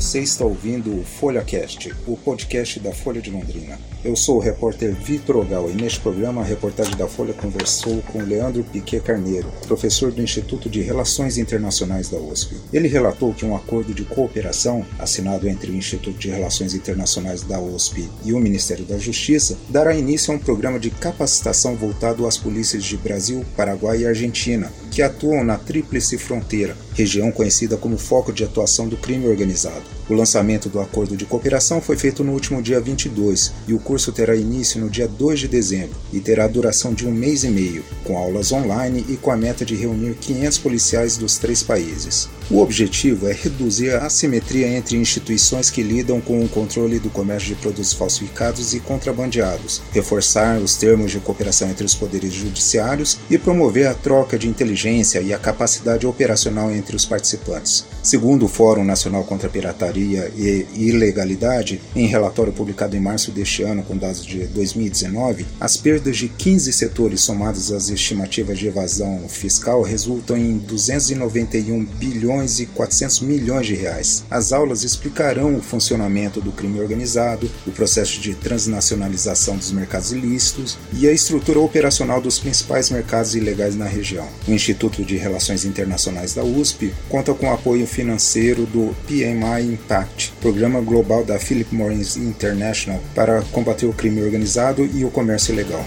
Você 0.00 0.20
está 0.20 0.46
ouvindo 0.46 0.98
o 0.98 1.04
FolhaCast, 1.04 1.92
o 2.06 2.16
podcast 2.16 2.80
da 2.80 2.90
Folha 2.90 3.20
de 3.20 3.30
Londrina. 3.30 3.78
Eu 4.02 4.16
sou 4.16 4.38
o 4.38 4.40
repórter 4.40 4.94
Vitor 4.94 5.36
Ogal 5.36 5.70
e 5.70 5.74
neste 5.74 6.00
programa 6.00 6.40
a 6.40 6.44
reportagem 6.44 6.96
da 6.96 7.06
Folha 7.06 7.34
conversou 7.34 8.00
com 8.10 8.22
Leandro 8.22 8.64
Piquet 8.64 9.00
Carneiro, 9.00 9.52
professor 9.66 10.10
do 10.10 10.22
Instituto 10.22 10.70
de 10.70 10.80
Relações 10.80 11.36
Internacionais 11.36 12.08
da 12.08 12.16
USP. 12.16 12.56
Ele 12.72 12.88
relatou 12.88 13.34
que 13.34 13.44
um 13.44 13.54
acordo 13.54 13.92
de 13.92 14.06
cooperação 14.06 14.86
assinado 14.98 15.46
entre 15.46 15.70
o 15.70 15.76
Instituto 15.76 16.18
de 16.18 16.30
Relações 16.30 16.72
Internacionais 16.72 17.42
da 17.42 17.60
USP 17.60 18.08
e 18.24 18.32
o 18.32 18.40
Ministério 18.40 18.86
da 18.86 18.96
Justiça 18.96 19.58
dará 19.68 19.94
início 19.94 20.32
a 20.32 20.36
um 20.36 20.40
programa 20.40 20.80
de 20.80 20.88
capacitação 20.88 21.76
voltado 21.76 22.26
às 22.26 22.38
polícias 22.38 22.84
de 22.84 22.96
Brasil, 22.96 23.44
Paraguai 23.54 23.98
e 23.98 24.06
Argentina, 24.06 24.72
que 24.90 25.02
atuam 25.02 25.44
na 25.44 25.58
Tríplice 25.58 26.16
Fronteira, 26.16 26.74
região 26.94 27.30
conhecida 27.30 27.76
como 27.76 27.98
foco 27.98 28.32
de 28.32 28.44
atuação 28.44 28.88
do 28.88 28.96
crime 28.96 29.28
organizado. 29.28 29.89
O 30.10 30.14
lançamento 30.14 30.68
do 30.68 30.80
acordo 30.80 31.16
de 31.16 31.24
cooperação 31.24 31.80
foi 31.80 31.96
feito 31.96 32.24
no 32.24 32.32
último 32.32 32.60
dia 32.60 32.80
22 32.80 33.52
e 33.68 33.74
o 33.74 33.78
curso 33.78 34.10
terá 34.10 34.34
início 34.34 34.80
no 34.80 34.90
dia 34.90 35.06
2 35.06 35.38
de 35.38 35.48
dezembro 35.48 35.96
e 36.12 36.18
terá 36.18 36.48
duração 36.48 36.92
de 36.92 37.06
um 37.06 37.12
mês 37.12 37.44
e 37.44 37.48
meio, 37.48 37.84
com 38.02 38.18
aulas 38.18 38.50
online 38.50 39.04
e 39.08 39.16
com 39.16 39.30
a 39.30 39.36
meta 39.36 39.64
de 39.64 39.76
reunir 39.76 40.14
500 40.14 40.58
policiais 40.58 41.16
dos 41.16 41.38
três 41.38 41.62
países. 41.62 42.28
O 42.50 42.58
objetivo 42.58 43.28
é 43.28 43.32
reduzir 43.32 43.90
a 43.90 44.06
assimetria 44.06 44.66
entre 44.66 44.96
instituições 44.96 45.70
que 45.70 45.80
lidam 45.80 46.20
com 46.20 46.44
o 46.44 46.48
controle 46.48 46.98
do 46.98 47.08
comércio 47.08 47.54
de 47.54 47.60
produtos 47.60 47.92
falsificados 47.92 48.74
e 48.74 48.80
contrabandeados, 48.80 49.80
reforçar 49.92 50.58
os 50.58 50.74
termos 50.74 51.12
de 51.12 51.20
cooperação 51.20 51.70
entre 51.70 51.86
os 51.86 51.94
poderes 51.94 52.32
judiciários 52.32 53.16
e 53.30 53.38
promover 53.38 53.86
a 53.86 53.94
troca 53.94 54.36
de 54.36 54.48
inteligência 54.48 55.20
e 55.20 55.32
a 55.32 55.38
capacidade 55.38 56.04
operacional 56.04 56.68
entre 56.72 56.96
os 56.96 57.06
participantes. 57.06 57.84
Segundo 58.02 58.46
o 58.46 58.48
Fórum 58.48 58.84
Nacional 58.84 59.22
contra 59.22 59.46
a 59.46 59.50
Pirataria 59.50 59.79
e 59.96 60.66
Ilegalidade, 60.74 61.80
em 61.94 62.06
relatório 62.06 62.52
publicado 62.52 62.96
em 62.96 63.00
março 63.00 63.30
deste 63.30 63.62
ano 63.62 63.82
com 63.82 63.96
dados 63.96 64.24
de 64.24 64.46
2019, 64.46 65.46
as 65.60 65.76
perdas 65.76 66.16
de 66.16 66.28
15 66.28 66.72
setores 66.72 67.20
somadas 67.20 67.72
às 67.72 67.88
estimativas 67.88 68.58
de 68.58 68.66
evasão 68.66 69.28
fiscal 69.28 69.82
resultam 69.82 70.36
em 70.36 70.58
291 70.58 71.84
bilhões 71.84 72.60
e 72.60 72.66
400 72.66 73.20
milhões 73.20 73.66
de 73.66 73.74
reais. 73.74 74.24
As 74.30 74.52
aulas 74.52 74.82
explicarão 74.82 75.56
o 75.56 75.62
funcionamento 75.62 76.40
do 76.40 76.52
crime 76.52 76.80
organizado, 76.80 77.50
o 77.66 77.70
processo 77.70 78.20
de 78.20 78.34
transnacionalização 78.34 79.56
dos 79.56 79.72
mercados 79.72 80.12
ilícitos 80.12 80.78
e 80.92 81.08
a 81.08 81.12
estrutura 81.12 81.60
operacional 81.60 82.20
dos 82.20 82.38
principais 82.38 82.90
mercados 82.90 83.34
ilegais 83.34 83.74
na 83.76 83.86
região. 83.86 84.26
O 84.46 84.52
Instituto 84.52 85.04
de 85.04 85.16
Relações 85.16 85.64
Internacionais 85.64 86.34
da 86.34 86.42
USP 86.42 86.92
conta 87.08 87.34
com 87.34 87.52
apoio 87.52 87.86
financeiro 87.86 88.66
do 88.66 88.94
PMI 89.06 89.69
Impact, 89.70 90.32
programa 90.40 90.80
global 90.80 91.24
da 91.24 91.38
Philip 91.38 91.74
Morris 91.74 92.16
International 92.16 93.00
para 93.14 93.42
combater 93.52 93.86
o 93.86 93.92
crime 93.92 94.22
organizado 94.22 94.84
e 94.84 95.04
o 95.04 95.10
comércio 95.10 95.52
ilegal. 95.52 95.84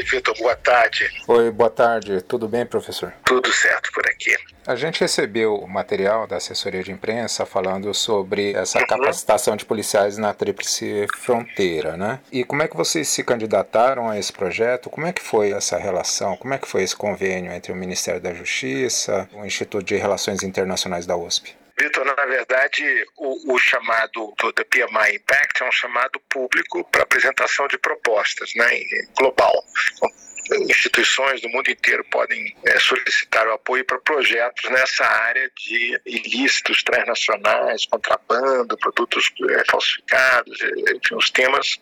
Oi, 0.00 0.04
Vitor, 0.06 0.34
boa 0.38 0.56
tarde. 0.56 1.10
Oi, 1.28 1.50
boa 1.50 1.68
tarde. 1.68 2.22
Tudo 2.22 2.48
bem, 2.48 2.64
professor? 2.64 3.12
Tudo 3.22 3.52
certo 3.52 3.92
por 3.92 4.02
aqui. 4.06 4.34
A 4.66 4.74
gente 4.74 4.98
recebeu 4.98 5.56
o 5.56 5.68
material 5.68 6.26
da 6.26 6.38
assessoria 6.38 6.82
de 6.82 6.90
imprensa 6.90 7.44
falando 7.44 7.92
sobre 7.92 8.54
essa 8.54 8.78
uhum. 8.78 8.86
capacitação 8.86 9.56
de 9.56 9.66
policiais 9.66 10.16
na 10.16 10.32
Tríplice 10.32 11.06
Fronteira, 11.18 11.98
né? 11.98 12.18
E 12.32 12.44
como 12.44 12.62
é 12.62 12.68
que 12.68 12.78
vocês 12.78 13.08
se 13.08 13.22
candidataram 13.22 14.08
a 14.08 14.18
esse 14.18 14.32
projeto? 14.32 14.88
Como 14.88 15.06
é 15.06 15.12
que 15.12 15.20
foi 15.20 15.52
essa 15.52 15.76
relação? 15.76 16.34
Como 16.38 16.54
é 16.54 16.58
que 16.58 16.66
foi 16.66 16.82
esse 16.82 16.96
convênio 16.96 17.52
entre 17.52 17.70
o 17.70 17.76
Ministério 17.76 18.22
da 18.22 18.32
Justiça, 18.32 19.28
o 19.34 19.44
Instituto 19.44 19.84
de 19.84 19.98
Relações 19.98 20.42
Internacionais 20.42 21.04
da 21.04 21.14
USP? 21.14 21.59
Vitor, 21.80 22.04
na 22.04 22.26
verdade, 22.26 23.06
o, 23.16 23.54
o 23.54 23.58
chamado 23.58 24.34
do 24.36 24.52
PMI 24.66 25.16
Impact 25.16 25.62
é 25.62 25.66
um 25.66 25.72
chamado 25.72 26.20
público 26.28 26.84
para 26.90 27.04
apresentação 27.04 27.66
de 27.68 27.78
propostas, 27.78 28.52
né, 28.54 28.68
global. 29.16 29.64
Então, 29.94 30.10
instituições 30.52 31.40
do 31.40 31.48
mundo 31.48 31.70
inteiro 31.70 32.04
podem 32.10 32.54
é, 32.64 32.78
solicitar 32.78 33.46
o 33.48 33.52
apoio 33.52 33.84
para 33.84 33.98
projetos 34.00 34.70
nessa 34.70 35.04
área 35.04 35.50
de 35.56 36.00
ilícitos 36.06 36.82
transnacionais, 36.82 37.86
contrabando, 37.86 38.76
produtos 38.78 39.30
é, 39.50 39.64
falsificados, 39.70 40.60
é, 40.62 40.92
enfim, 40.96 41.14
os 41.14 41.30
temas 41.30 41.78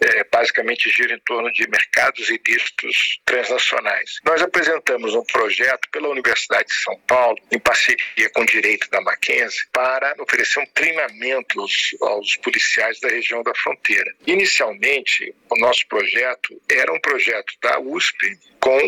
é, 0.00 0.24
basicamente 0.24 0.90
giram 0.90 1.16
em 1.16 1.20
torno 1.20 1.50
de 1.52 1.68
mercados 1.68 2.28
ilícitos 2.28 3.20
transnacionais. 3.24 4.20
Nós 4.24 4.42
apresentamos 4.42 5.14
um 5.14 5.24
projeto 5.24 5.88
pela 5.90 6.08
Universidade 6.08 6.68
de 6.68 6.82
São 6.82 6.98
Paulo, 7.06 7.38
em 7.50 7.58
parceria 7.58 8.30
com 8.34 8.42
o 8.42 8.46
Direito 8.46 8.88
da 8.90 9.00
Mackenzie, 9.00 9.66
para 9.72 10.14
oferecer 10.18 10.60
um 10.60 10.66
treinamento 10.66 11.60
aos, 11.60 11.96
aos 12.00 12.36
policiais 12.36 13.00
da 13.00 13.08
região 13.08 13.42
da 13.42 13.54
fronteira. 13.54 14.12
Inicialmente, 14.26 15.34
o 15.50 15.58
nosso 15.58 15.86
projeto 15.88 16.60
era 16.70 16.92
um 16.92 17.00
projeto 17.00 17.52
da 17.62 17.78
USP, 17.80 18.11
com 18.60 18.78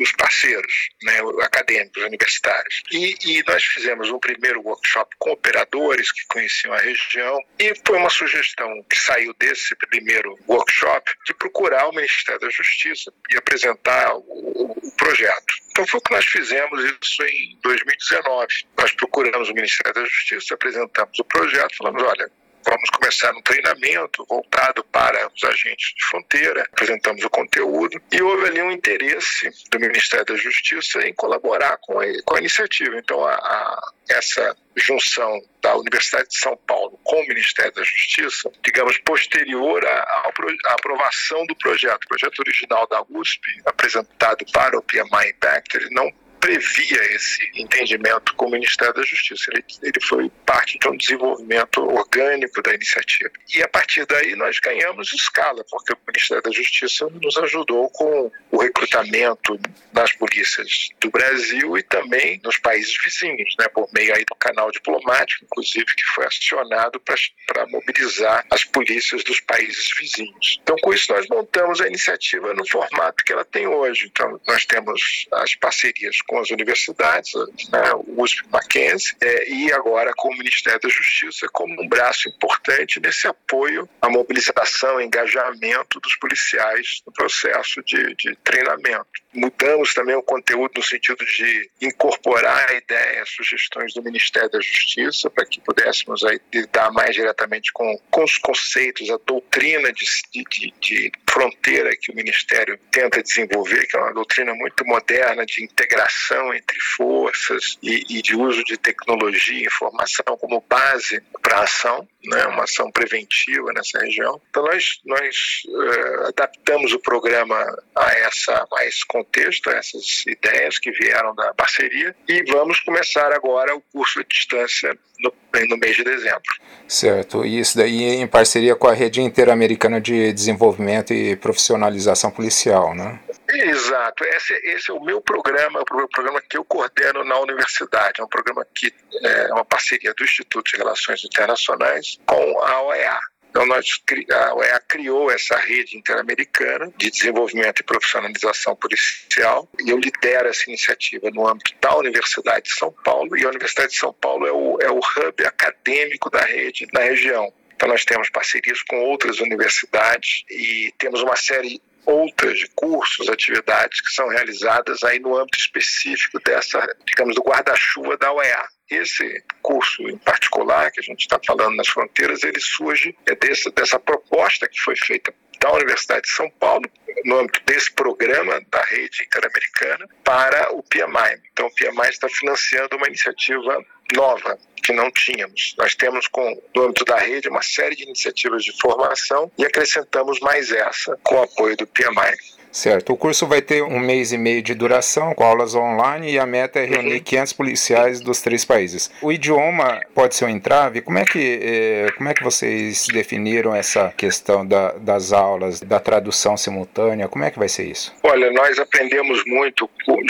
os 0.00 0.12
parceiros 0.12 0.88
né, 1.02 1.18
acadêmicos, 1.42 2.02
universitários. 2.04 2.82
E, 2.92 3.16
e, 3.24 3.44
nós 3.46 3.64
fizemos 3.64 4.08
um 4.10 4.20
primeiro 4.20 4.60
workshop 4.62 5.16
com 5.18 5.32
operadores 5.32 6.12
que 6.12 6.24
conheciam 6.28 6.72
a 6.72 6.78
região 6.78 7.36
e 7.58 7.74
foi 7.84 7.98
uma 7.98 8.08
sugestão 8.10 8.68
que 8.88 8.98
saiu 8.98 9.34
desse 9.34 9.74
primeiro 9.74 10.38
workshop 10.48 11.10
de 11.26 11.34
procurar 11.34 11.88
o 11.88 11.92
Ministério 11.92 12.40
da 12.40 12.50
Justiça 12.50 13.12
e 13.30 13.36
apresentar 13.36 14.14
o, 14.14 14.22
o 14.22 14.92
projeto. 14.96 15.54
Então 15.70 15.86
foi 15.86 15.98
o 15.98 16.02
que 16.02 16.12
nós 16.12 16.24
fizemos 16.24 16.84
isso 16.84 17.22
em 17.24 17.58
2019. 17.62 18.46
Nós 18.78 18.92
procuramos 18.92 19.48
o 19.48 19.54
Ministério 19.54 19.92
da 19.92 20.04
Justiça, 20.04 20.54
apresentamos 20.54 21.18
o 21.18 21.24
projeto, 21.24 21.76
falamos, 21.76 22.02
olha, 22.02 22.30
Vamos 22.68 22.90
começar 22.90 23.32
um 23.32 23.42
treinamento 23.42 24.26
voltado 24.28 24.82
para 24.84 25.28
os 25.28 25.44
agentes 25.44 25.94
de 25.94 26.04
fronteira, 26.04 26.62
apresentamos 26.62 27.22
o 27.24 27.30
conteúdo 27.30 28.02
e 28.10 28.20
houve 28.20 28.46
ali 28.46 28.60
um 28.60 28.72
interesse 28.72 29.48
do 29.70 29.78
Ministério 29.78 30.26
da 30.26 30.34
Justiça 30.34 31.06
em 31.06 31.14
colaborar 31.14 31.78
com 31.78 32.00
a, 32.00 32.04
com 32.24 32.34
a 32.34 32.40
iniciativa. 32.40 32.96
Então, 32.98 33.24
a, 33.24 33.34
a, 33.34 33.92
essa 34.08 34.56
junção 34.74 35.40
da 35.62 35.76
Universidade 35.76 36.28
de 36.28 36.38
São 36.38 36.56
Paulo 36.66 36.98
com 37.04 37.16
o 37.16 37.28
Ministério 37.28 37.72
da 37.72 37.84
Justiça, 37.84 38.50
digamos, 38.64 38.98
posterior 38.98 39.86
à, 39.86 40.32
à 40.66 40.72
aprovação 40.74 41.46
do 41.46 41.54
projeto. 41.54 42.02
O 42.04 42.08
projeto 42.08 42.40
original 42.40 42.86
da 42.88 43.00
USP, 43.08 43.62
apresentado 43.64 44.44
para 44.52 44.76
o 44.76 44.82
PMI 44.82 45.30
Impact, 45.30 45.76
ele 45.76 45.90
não 45.90 46.12
previa 46.40 47.14
esse 47.14 47.50
entendimento 47.54 48.34
com 48.34 48.46
o 48.46 48.50
Ministério 48.50 48.94
da 48.94 49.02
Justiça. 49.02 49.50
Ele, 49.52 49.64
ele 49.82 50.00
foi 50.00 50.30
parte 50.44 50.78
de 50.78 50.88
um 50.88 50.96
desenvolvimento 50.96 51.82
orgânico 51.82 52.62
da 52.62 52.74
iniciativa. 52.74 53.30
E 53.54 53.62
a 53.62 53.68
partir 53.68 54.06
daí 54.06 54.34
nós 54.36 54.58
ganhamos 54.60 55.12
escala, 55.12 55.64
porque 55.70 55.92
o 55.92 55.98
Ministério 56.06 56.42
da 56.42 56.50
Justiça 56.50 57.06
nos 57.22 57.36
ajudou 57.38 57.88
com 57.90 58.30
o 58.50 58.58
recrutamento 58.58 59.58
nas 59.92 60.12
polícias 60.12 60.88
do 61.00 61.10
Brasil 61.10 61.76
e 61.78 61.82
também 61.82 62.40
nos 62.44 62.58
países 62.58 62.96
vizinhos, 63.02 63.54
né, 63.58 63.66
por 63.68 63.88
meio 63.92 64.14
aí 64.14 64.24
do 64.24 64.34
canal 64.36 64.70
diplomático, 64.70 65.44
inclusive, 65.44 65.84
que 65.84 66.04
foi 66.04 66.26
acionado 66.26 67.00
para 67.00 67.66
mobilizar 67.68 68.44
as 68.50 68.64
polícias 68.64 69.24
dos 69.24 69.40
países 69.40 69.88
vizinhos. 69.98 70.60
Então, 70.62 70.76
com 70.76 70.92
isso, 70.92 71.12
nós 71.12 71.26
montamos 71.28 71.80
a 71.80 71.86
iniciativa 71.86 72.52
no 72.54 72.66
formato 72.68 73.24
que 73.24 73.32
ela 73.32 73.44
tem 73.44 73.66
hoje. 73.66 74.06
Então, 74.06 74.40
nós 74.46 74.64
temos 74.64 75.26
as 75.32 75.54
parcerias 75.54 76.20
com 76.26 76.38
as 76.38 76.50
universidades, 76.50 77.32
né, 77.70 77.82
USP 78.16 78.42
Mackenzie, 78.50 79.14
é, 79.20 79.50
e 79.50 79.72
agora 79.72 80.12
com 80.16 80.28
o 80.28 80.36
Ministério 80.36 80.80
da 80.80 80.88
Justiça 80.88 81.46
como 81.52 81.80
um 81.80 81.88
braço 81.88 82.28
importante 82.28 83.00
nesse 83.00 83.26
apoio 83.26 83.88
à 84.00 84.08
mobilização 84.08 85.00
engajamento 85.00 86.00
dos 86.00 86.16
policiais 86.16 87.02
no 87.06 87.12
processo 87.12 87.82
de, 87.82 88.14
de 88.14 88.36
treinamento. 88.44 89.06
Mudamos 89.32 89.92
também 89.92 90.14
o 90.14 90.22
conteúdo 90.22 90.72
no 90.76 90.82
sentido 90.82 91.24
de 91.24 91.70
incorporar 91.80 92.74
ideias, 92.74 93.28
sugestões 93.30 93.92
do 93.92 94.02
Ministério 94.02 94.50
da 94.50 94.60
Justiça 94.60 95.28
para 95.30 95.44
que 95.44 95.60
pudéssemos 95.60 96.24
aí 96.24 96.40
lidar 96.52 96.90
mais 96.92 97.14
diretamente 97.14 97.70
com, 97.72 97.98
com 98.10 98.24
os 98.24 98.38
conceitos, 98.38 99.10
a 99.10 99.18
doutrina 99.26 99.92
de, 99.92 100.04
de, 100.32 100.74
de 100.80 101.12
fronteira 101.28 101.94
que 102.00 102.10
o 102.10 102.14
Ministério 102.14 102.78
tenta 102.90 103.22
desenvolver, 103.22 103.86
que 103.86 103.96
é 103.96 104.00
uma 104.00 104.14
doutrina 104.14 104.54
muito 104.54 104.84
moderna 104.86 105.44
de 105.44 105.62
integração 105.62 106.15
comunicação 106.16 106.54
entre 106.54 106.78
forças 106.96 107.78
e, 107.82 108.18
e 108.18 108.22
de 108.22 108.34
uso 108.34 108.64
de 108.64 108.76
tecnologia 108.76 109.62
e 109.62 109.66
informação 109.66 110.36
como 110.38 110.64
base 110.68 111.22
para 111.42 111.58
a 111.58 111.64
ação. 111.64 112.08
né, 112.26 112.44
uma 112.46 112.64
ação 112.64 112.90
preventiva 112.90 113.72
nessa 113.72 113.98
região. 114.00 114.40
Então 114.50 114.64
nós, 114.64 115.00
nós 115.04 115.62
uh, 115.68 116.28
adaptamos 116.28 116.92
o 116.92 116.98
programa 116.98 117.56
a 117.94 118.12
essa 118.18 118.66
mais 118.70 119.04
contexto, 119.04 119.70
a 119.70 119.74
essas 119.74 120.24
ideias 120.26 120.78
que 120.78 120.90
vieram 120.90 121.34
da 121.34 121.54
parceria 121.54 122.14
e 122.28 122.42
vamos 122.50 122.80
começar 122.80 123.32
agora 123.32 123.74
o 123.76 123.80
curso 123.92 124.20
à 124.20 124.24
distância 124.24 124.96
no, 125.20 125.32
no 125.68 125.76
mês 125.76 125.96
de 125.96 126.04
dezembro. 126.04 126.42
Certo, 126.88 127.44
e 127.44 127.60
isso 127.60 127.76
daí 127.76 128.02
em 128.02 128.26
parceria 128.26 128.74
com 128.74 128.88
a 128.88 128.92
Rede 128.92 129.20
Interamericana 129.20 130.00
de 130.00 130.32
Desenvolvimento 130.32 131.12
e 131.12 131.36
Profissionalização 131.36 132.30
Policial, 132.30 132.94
né? 132.94 133.20
Exato, 133.58 134.24
esse, 134.24 134.52
esse 134.64 134.90
é 134.90 134.94
o 134.94 135.02
meu 135.02 135.20
programa, 135.20 135.80
o 135.80 136.08
programa 136.08 136.42
que 136.42 136.58
eu 136.58 136.64
coordeno 136.64 137.24
na 137.24 137.38
universidade. 137.40 138.20
É 138.20 138.24
um 138.24 138.28
programa 138.28 138.66
que 138.74 138.92
é 139.22 139.52
uma 139.52 139.64
parceria 139.64 140.12
do 140.14 140.24
Instituto 140.24 140.70
de 140.70 140.76
Relações 140.76 141.24
Internacionais 141.24 142.18
com 142.26 142.60
a 142.62 142.82
OEA. 142.82 143.18
Então, 143.48 143.64
nós, 143.64 143.86
a 144.30 144.54
OEA 144.54 144.78
criou 144.86 145.30
essa 145.30 145.56
rede 145.56 145.96
interamericana 145.96 146.92
de 146.98 147.10
desenvolvimento 147.10 147.80
e 147.80 147.84
profissionalização 147.84 148.76
policial 148.76 149.66
e 149.82 149.88
eu 149.88 149.96
lidero 149.96 150.48
essa 150.48 150.64
iniciativa 150.68 151.30
no 151.30 151.48
âmbito 151.48 151.72
da 151.80 151.96
Universidade 151.96 152.66
de 152.66 152.74
São 152.74 152.92
Paulo 153.02 153.34
e 153.34 153.46
a 153.46 153.48
Universidade 153.48 153.92
de 153.92 153.98
São 153.98 154.12
Paulo 154.12 154.46
é 154.46 154.52
o, 154.52 154.78
é 154.82 154.90
o 154.90 154.98
hub 154.98 155.46
acadêmico 155.46 156.28
da 156.28 156.42
rede 156.42 156.86
na 156.92 157.00
região. 157.00 157.50
Então, 157.74 157.88
nós 157.88 158.04
temos 158.04 158.28
parcerias 158.28 158.82
com 158.82 158.96
outras 159.04 159.40
universidades 159.40 160.44
e 160.50 160.92
temos 160.98 161.22
uma 161.22 161.36
série 161.36 161.80
outras 162.06 162.64
cursos, 162.74 163.28
atividades 163.28 164.00
que 164.00 164.10
são 164.10 164.28
realizadas 164.28 165.02
aí 165.02 165.18
no 165.18 165.36
âmbito 165.36 165.58
específico 165.58 166.40
dessa, 166.44 166.80
digamos, 167.04 167.34
do 167.34 167.42
guarda-chuva 167.42 168.16
da 168.16 168.32
OEA. 168.32 168.64
Esse 168.88 169.42
curso 169.60 170.08
em 170.08 170.16
particular, 170.18 170.92
que 170.92 171.00
a 171.00 171.02
gente 171.02 171.22
está 171.22 171.40
falando 171.44 171.74
nas 171.76 171.88
fronteiras, 171.88 172.44
ele 172.44 172.60
surge 172.60 173.16
é 173.26 173.34
dessa, 173.34 173.70
dessa 173.72 173.98
proposta 173.98 174.68
que 174.68 174.80
foi 174.80 174.94
feita 174.96 175.34
da 175.60 175.72
Universidade 175.72 176.22
de 176.22 176.30
São 176.30 176.48
Paulo, 176.50 176.84
no 177.24 177.40
âmbito 177.40 177.60
desse 177.64 177.90
programa 177.92 178.60
da 178.70 178.82
rede 178.84 179.24
interamericana, 179.24 180.06
para 180.22 180.72
o 180.72 180.82
PMI. 180.82 181.40
Então, 181.52 181.66
o 181.66 181.74
PMI 181.74 182.10
está 182.10 182.28
financiando 182.28 182.96
uma 182.96 183.08
iniciativa 183.08 183.84
nova, 184.14 184.58
que 184.82 184.92
não 184.92 185.10
tínhamos. 185.10 185.74
Nós 185.78 185.94
temos, 185.94 186.28
com, 186.28 186.62
no 186.74 186.84
âmbito 186.84 187.04
da 187.04 187.16
rede, 187.16 187.48
uma 187.48 187.62
série 187.62 187.96
de 187.96 188.04
iniciativas 188.04 188.62
de 188.62 188.72
formação 188.80 189.50
e 189.58 189.64
acrescentamos 189.64 190.38
mais 190.40 190.70
essa 190.70 191.18
com 191.24 191.36
o 191.36 191.42
apoio 191.42 191.76
do 191.76 191.86
PMI. 191.86 192.56
Certo. 192.76 193.14
O 193.14 193.16
curso 193.16 193.46
vai 193.46 193.62
ter 193.62 193.82
um 193.82 193.98
mês 193.98 194.32
e 194.32 194.38
meio 194.38 194.60
de 194.60 194.74
duração, 194.74 195.34
com 195.34 195.42
aulas 195.42 195.74
online, 195.74 196.32
e 196.32 196.38
a 196.38 196.44
meta 196.44 196.78
é 196.78 196.84
reunir 196.84 197.20
500 197.20 197.50
uhum. 197.50 197.56
policiais 197.56 198.20
dos 198.20 198.42
três 198.42 198.66
países. 198.66 199.10
O 199.22 199.32
idioma 199.32 200.02
pode 200.14 200.34
ser 200.34 200.44
um 200.44 200.50
entrave? 200.50 201.00
Como 201.00 201.16
é 201.16 201.24
que, 201.24 201.58
eh, 201.62 202.12
como 202.18 202.28
é 202.28 202.34
que 202.34 202.44
vocês 202.44 203.06
definiram 203.10 203.74
essa 203.74 204.12
questão 204.14 204.66
da, 204.66 204.92
das 204.92 205.32
aulas, 205.32 205.80
da 205.80 205.98
tradução 205.98 206.54
simultânea? 206.54 207.28
Como 207.28 207.44
é 207.44 207.50
que 207.50 207.58
vai 207.58 207.68
ser 207.68 207.84
isso? 207.84 208.14
Olha, 208.22 208.50
nós 208.50 208.78
aprendemos 208.78 209.42
muito 209.46 209.88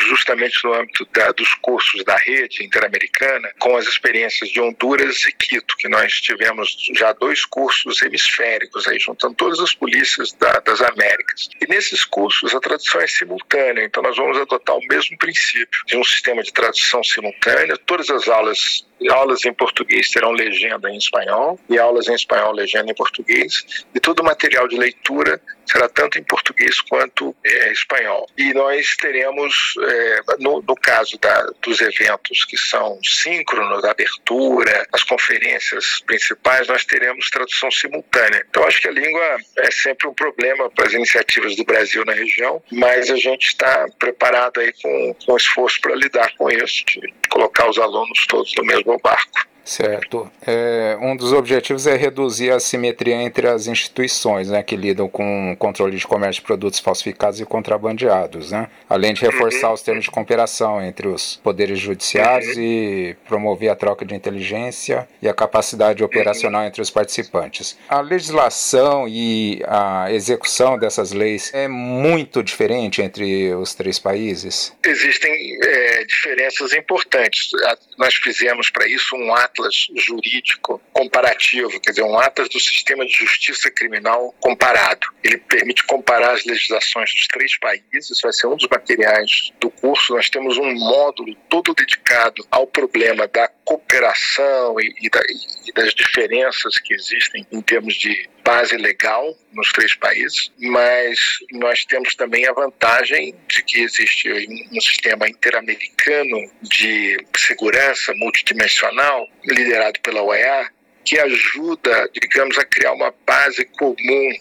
justamente 0.08 0.62
no 0.62 0.72
âmbito 0.72 1.04
da, 1.12 1.32
dos 1.32 1.52
cursos 1.54 2.04
da 2.04 2.16
rede 2.16 2.64
interamericana, 2.64 3.50
com 3.66 3.76
as 3.76 3.88
experiências 3.88 4.50
de 4.50 4.60
Honduras 4.60 5.24
e 5.24 5.32
Quito, 5.32 5.76
que 5.76 5.88
nós 5.88 6.20
tivemos 6.20 6.76
já 6.94 7.12
dois 7.12 7.44
cursos 7.44 8.00
hemisféricos, 8.00 8.86
aí, 8.86 8.96
juntando 8.96 9.34
todas 9.34 9.58
as 9.58 9.74
polícias 9.74 10.32
da, 10.34 10.60
das 10.60 10.80
Américas. 10.80 11.48
E 11.60 11.66
nesses 11.66 12.04
cursos, 12.04 12.54
a 12.54 12.60
tradução 12.60 13.00
é 13.00 13.08
simultânea, 13.08 13.84
então 13.84 14.04
nós 14.04 14.16
vamos 14.16 14.38
adotar 14.38 14.76
o 14.76 14.86
mesmo 14.86 15.18
princípio 15.18 15.80
de 15.84 15.96
um 15.96 16.04
sistema 16.04 16.44
de 16.44 16.52
tradução 16.52 17.02
simultânea. 17.02 17.76
Todas 17.78 18.08
as 18.08 18.28
aulas 18.28 18.86
aulas 19.10 19.44
em 19.44 19.52
português 19.52 20.10
terão 20.10 20.30
legenda 20.30 20.88
em 20.88 20.96
espanhol 20.96 21.60
e 21.68 21.78
aulas 21.78 22.08
em 22.08 22.14
espanhol 22.14 22.52
legenda 22.52 22.90
em 22.90 22.94
português 22.94 23.84
e 23.94 24.00
todo 24.00 24.20
o 24.20 24.24
material 24.24 24.66
de 24.66 24.76
leitura 24.76 25.40
será 25.66 25.88
tanto 25.88 26.18
em 26.18 26.22
português 26.22 26.80
quanto 26.80 27.34
é, 27.44 27.72
espanhol. 27.72 28.28
E 28.36 28.52
nós 28.54 28.96
teremos, 28.96 29.74
é, 29.82 30.20
no, 30.38 30.62
no, 30.62 30.74
caso 30.76 31.18
da, 31.18 31.50
dos 31.62 31.80
eventos 31.80 32.44
que 32.44 32.56
são 32.56 32.98
síncronos, 33.02 33.84
abertura, 33.84 34.86
as 34.92 35.02
conferências 35.02 36.00
principais, 36.06 36.68
nós 36.68 36.84
teremos 36.84 37.30
tradução 37.30 37.70
simultânea. 37.70 38.44
Então, 38.48 38.64
acho 38.64 38.80
que 38.80 38.88
a 38.88 38.92
língua 38.92 39.38
é 39.58 39.70
sempre 39.70 40.08
um 40.08 40.14
problema 40.14 40.70
para 40.70 40.86
as 40.86 40.92
iniciativas 40.92 41.56
do 41.56 41.64
Brasil 41.64 42.04
na 42.04 42.12
região, 42.12 42.62
mas 42.70 43.10
a 43.10 43.16
gente 43.16 43.48
está 43.48 43.86
preparado 43.98 44.60
aí 44.60 44.72
com, 44.80 45.16
com 45.26 45.36
esforço 45.36 45.80
para 45.80 45.94
lidar 45.94 46.32
com 46.36 46.50
isso, 46.50 46.84
de 46.86 47.12
colocar 47.30 47.68
os 47.68 47.78
alunos 47.78 48.26
todos 48.26 48.52
no 48.56 48.64
mesmo 48.64 48.98
barco. 48.98 49.45
Certo. 49.66 50.30
É, 50.46 50.96
um 51.00 51.16
dos 51.16 51.32
objetivos 51.32 51.88
é 51.88 51.96
reduzir 51.96 52.52
a 52.52 52.60
simetria 52.60 53.16
entre 53.16 53.48
as 53.48 53.66
instituições 53.66 54.48
né, 54.48 54.62
que 54.62 54.76
lidam 54.76 55.08
com 55.08 55.52
o 55.52 55.56
controle 55.56 55.96
de 55.96 56.06
comércio 56.06 56.40
de 56.40 56.46
produtos 56.46 56.78
falsificados 56.78 57.40
e 57.40 57.44
contrabandeados, 57.44 58.52
né? 58.52 58.68
além 58.88 59.12
de 59.12 59.22
reforçar 59.22 59.68
uhum. 59.68 59.74
os 59.74 59.82
termos 59.82 60.04
de 60.04 60.10
cooperação 60.10 60.80
entre 60.80 61.08
os 61.08 61.36
poderes 61.42 61.80
judiciários 61.80 62.56
uhum. 62.56 62.62
e 62.62 63.16
promover 63.26 63.68
a 63.68 63.74
troca 63.74 64.04
de 64.04 64.14
inteligência 64.14 65.08
e 65.20 65.28
a 65.28 65.34
capacidade 65.34 66.04
operacional 66.04 66.60
uhum. 66.60 66.68
entre 66.68 66.80
os 66.80 66.90
participantes. 66.90 67.76
A 67.88 68.00
legislação 68.00 69.08
e 69.08 69.62
a 69.66 70.12
execução 70.12 70.78
dessas 70.78 71.10
leis 71.10 71.52
é 71.52 71.66
muito 71.66 72.40
diferente 72.40 73.02
entre 73.02 73.52
os 73.54 73.74
três 73.74 73.98
países? 73.98 74.72
Existem 74.84 75.58
é, 75.60 76.04
diferenças 76.04 76.72
importantes. 76.72 77.50
Nós 77.98 78.14
fizemos 78.14 78.70
para 78.70 78.86
isso 78.86 79.16
um 79.16 79.34
ato 79.34 79.55
atlas 79.56 79.86
jurídico 79.96 80.80
comparativo, 80.92 81.80
quer 81.80 81.90
dizer, 81.90 82.02
um 82.02 82.18
atlas 82.18 82.48
do 82.48 82.60
sistema 82.60 83.04
de 83.06 83.12
justiça 83.12 83.70
criminal 83.70 84.34
comparado. 84.40 85.06
Ele 85.22 85.38
permite 85.38 85.82
comparar 85.84 86.32
as 86.32 86.44
legislações 86.44 87.12
dos 87.12 87.26
três 87.26 87.58
países, 87.58 88.10
isso 88.10 88.22
vai 88.22 88.32
ser 88.32 88.46
um 88.46 88.56
dos 88.56 88.68
materiais 88.68 89.52
do 89.60 89.70
curso. 89.70 90.14
Nós 90.14 90.28
temos 90.28 90.58
um 90.58 90.74
módulo 90.74 91.34
todo 91.48 91.74
dedicado 91.74 92.46
ao 92.50 92.66
problema 92.66 93.26
da 93.26 93.48
cooperação 93.64 94.78
e, 94.80 94.94
e, 95.00 95.10
da, 95.10 95.20
e 95.66 95.72
das 95.72 95.94
diferenças 95.94 96.78
que 96.78 96.94
existem 96.94 97.46
em 97.50 97.60
termos 97.60 97.94
de 97.94 98.28
base 98.46 98.76
legal 98.76 99.36
nos 99.52 99.72
três 99.72 99.96
países, 99.96 100.52
mas 100.56 101.18
nós 101.50 101.84
temos 101.84 102.14
também 102.14 102.46
a 102.46 102.52
vantagem 102.52 103.34
de 103.48 103.62
que 103.64 103.80
existe 103.80 104.30
um 104.72 104.80
sistema 104.80 105.28
interamericano 105.28 106.38
de 106.62 107.18
segurança 107.36 108.14
multidimensional 108.14 109.26
liderado 109.44 109.98
pela 110.00 110.22
OEA, 110.22 110.70
que 111.04 111.18
ajuda, 111.18 112.08
digamos, 112.20 112.56
a 112.56 112.64
criar 112.64 112.92
uma 112.92 113.12
base 113.26 113.64
comum 113.64 114.32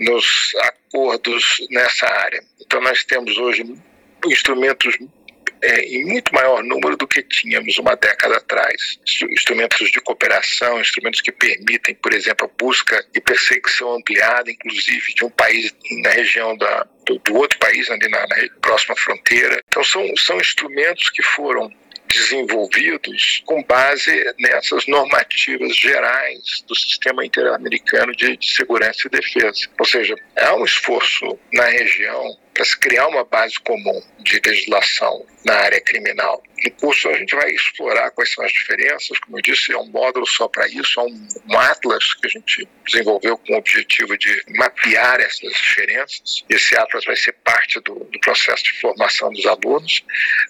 nos 0.00 0.52
acordos 0.60 1.56
nessa 1.70 2.06
área. 2.06 2.42
Então, 2.60 2.80
nós 2.80 3.04
temos 3.04 3.36
hoje 3.38 3.64
instrumentos 4.26 4.98
é, 5.64 5.80
em 5.80 6.04
muito 6.04 6.34
maior 6.34 6.62
número 6.62 6.94
do 6.96 7.08
que 7.08 7.22
tínhamos 7.22 7.78
uma 7.78 7.96
década 7.96 8.36
atrás. 8.36 8.98
Instrumentos 9.30 9.90
de 9.90 10.00
cooperação, 10.00 10.78
instrumentos 10.78 11.22
que 11.22 11.32
permitem, 11.32 11.94
por 11.94 12.12
exemplo, 12.12 12.46
a 12.46 12.62
busca 12.62 13.02
e 13.14 13.20
perseguição 13.20 13.94
ampliada, 13.94 14.50
inclusive 14.50 15.14
de 15.14 15.24
um 15.24 15.30
país 15.30 15.74
na 16.02 16.10
região 16.10 16.54
da, 16.56 16.86
do, 17.06 17.18
do 17.18 17.34
outro 17.34 17.58
país, 17.58 17.90
ali 17.90 18.08
na, 18.08 18.26
na 18.26 18.36
próxima 18.60 18.94
fronteira. 18.94 19.58
Então, 19.68 19.82
são, 19.82 20.04
são 20.16 20.38
instrumentos 20.38 21.08
que 21.08 21.22
foram 21.22 21.72
desenvolvidos 22.06 23.42
com 23.46 23.62
base 23.62 24.12
nessas 24.38 24.86
normativas 24.86 25.74
gerais 25.74 26.62
do 26.68 26.74
sistema 26.74 27.24
interamericano 27.24 28.14
de, 28.14 28.36
de 28.36 28.50
segurança 28.50 29.06
e 29.06 29.10
defesa. 29.10 29.66
Ou 29.78 29.86
seja, 29.86 30.14
há 30.36 30.54
um 30.54 30.64
esforço 30.64 31.38
na 31.52 31.64
região 31.64 32.36
para 32.54 32.64
se 32.64 32.78
criar 32.78 33.08
uma 33.08 33.24
base 33.24 33.58
comum 33.60 34.00
de 34.20 34.40
legislação 34.44 35.26
na 35.44 35.54
área 35.54 35.80
criminal. 35.80 36.42
No 36.64 36.70
curso 36.70 37.08
a 37.08 37.18
gente 37.18 37.34
vai 37.34 37.50
explorar 37.50 38.10
quais 38.12 38.32
são 38.32 38.44
as 38.44 38.52
diferenças, 38.52 39.18
como 39.18 39.36
eu 39.36 39.42
disse, 39.42 39.72
é 39.72 39.76
um 39.76 39.86
módulo 39.86 40.26
só 40.26 40.48
para 40.48 40.66
isso, 40.68 41.00
é 41.00 41.02
um, 41.02 41.58
atlas 41.58 42.14
que 42.14 42.26
a 42.26 42.30
gente 42.30 42.68
desenvolveu 42.86 43.36
com 43.36 43.54
o 43.54 43.56
objetivo 43.58 44.16
de 44.16 44.42
mapear 44.56 45.20
essas 45.20 45.52
diferenças. 45.52 46.44
Esse 46.48 46.76
atlas 46.76 47.04
vai 47.04 47.16
ser 47.16 47.32
parte 47.44 47.80
do, 47.80 47.94
do 47.94 48.20
processo 48.20 48.62
de 48.62 48.80
formação 48.80 49.30
dos 49.30 49.44
alunos, 49.44 50.04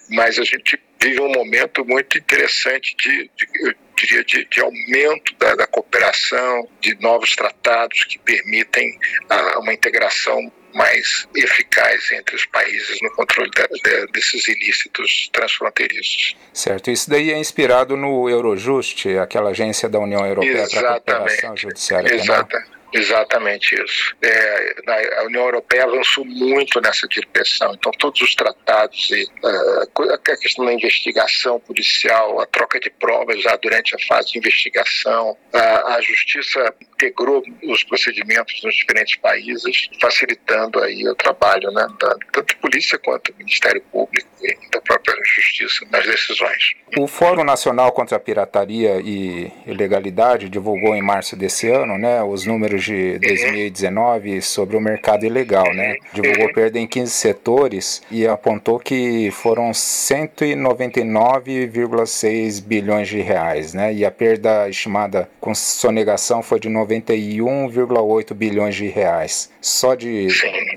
mas 0.09 0.37
a 0.39 0.43
gente 0.43 0.79
vive 1.01 1.19
um 1.19 1.31
momento 1.31 1.83
muito 1.83 2.17
interessante 2.17 2.95
de, 2.97 3.29
de 3.35 3.75
diria, 4.05 4.23
de, 4.23 4.45
de 4.45 4.61
aumento 4.61 5.35
da, 5.37 5.55
da, 5.55 5.67
cooperação, 5.67 6.67
de 6.81 6.95
novos 6.99 7.35
tratados 7.35 8.03
que 8.03 8.19
permitem 8.19 8.97
a, 9.29 9.59
uma 9.59 9.73
integração 9.73 10.51
mais 10.73 11.27
eficaz 11.33 12.11
entre 12.11 12.35
os 12.35 12.45
países 12.47 12.99
no 13.01 13.09
controle 13.11 13.49
de, 13.49 13.81
de, 13.81 14.11
desses 14.11 14.47
ilícitos 14.47 15.29
transfronteiriços. 15.31 16.35
Certo. 16.53 16.91
Isso 16.91 17.09
daí 17.09 17.31
é 17.31 17.37
inspirado 17.37 17.95
no 17.95 18.29
Eurojust, 18.29 19.07
aquela 19.17 19.51
agência 19.51 19.87
da 19.87 19.99
União 19.99 20.25
Europeia 20.25 20.67
para 20.69 20.95
a 20.95 20.99
cooperação 20.99 21.55
judiciária 21.55 22.13
Exata, 22.13 22.74
Exatamente 22.95 23.75
isso. 23.75 24.15
É, 24.21 25.19
a 25.19 25.23
União 25.25 25.43
Europeia 25.43 25.83
avançou 25.83 26.23
muito 26.23 26.79
nessa 26.79 27.05
direção. 27.09 27.73
Então, 27.73 27.91
todos 27.99 28.21
os 28.21 28.33
tratados 28.33 29.11
e 29.11 29.23
uh, 29.43 30.13
a 30.13 30.37
questão 30.37 30.63
da 30.63 30.73
investigação 30.73 31.59
policial, 31.59 32.39
a 32.39 32.45
troca 32.45 32.79
de 32.79 32.89
provas 32.89 33.41
já 33.41 33.53
durante 33.57 33.93
a 33.95 33.99
fase 34.07 34.31
de 34.31 34.37
investigação, 34.37 35.35
a, 35.51 35.95
a 35.95 36.01
justiça 36.01 36.73
integrou 36.95 37.43
os 37.63 37.83
procedimentos 37.83 38.61
nos 38.63 38.75
diferentes 38.75 39.17
países, 39.17 39.89
facilitando 40.01 40.81
aí 40.81 41.07
o 41.07 41.15
trabalho, 41.15 41.69
né, 41.71 41.87
da, 41.99 42.15
tanto 42.31 42.57
polícia 42.57 42.97
quanto 42.97 43.35
Ministério 43.37 43.81
Público 43.91 44.27
e 44.41 44.71
da 44.71 44.81
própria 44.81 45.15
Justiça 45.23 45.85
nas 45.91 46.03
decisões. 46.05 46.73
O 46.97 47.07
Fórum 47.07 47.43
Nacional 47.43 47.91
contra 47.91 48.15
a 48.15 48.19
Pirataria 48.19 49.01
e 49.03 49.51
Ilegalidade 49.65 50.47
divulgou 50.49 50.95
em 50.95 51.01
março 51.01 51.35
desse 51.35 51.67
ano, 51.69 51.97
né, 51.97 52.23
os 52.23 52.45
números 52.45 52.83
de 52.83 53.17
2019 53.19 54.41
sobre 54.41 54.77
o 54.77 54.81
mercado 54.81 55.25
ilegal, 55.25 55.73
né? 55.73 55.95
Divulgou 56.13 56.53
perda 56.53 56.79
em 56.79 56.87
15 56.87 57.11
setores 57.11 58.01
e 58.09 58.25
apontou 58.27 58.79
que 58.79 59.29
foram 59.31 59.71
199,6 59.71 62.63
bilhões 62.63 63.09
de 63.09 63.19
reais, 63.19 63.73
né? 63.73 63.91
E 63.93 64.05
a 64.05 64.11
perda 64.11 64.69
estimada 64.69 65.27
com 65.39 65.55
sonegação 65.55 66.43
foi 66.43 66.59
de 66.59 66.67
91,8 66.85 68.33
bilhões 68.33 68.75
de 68.75 68.87
reais. 68.87 69.51
Só 69.61 69.95
de 69.95 70.27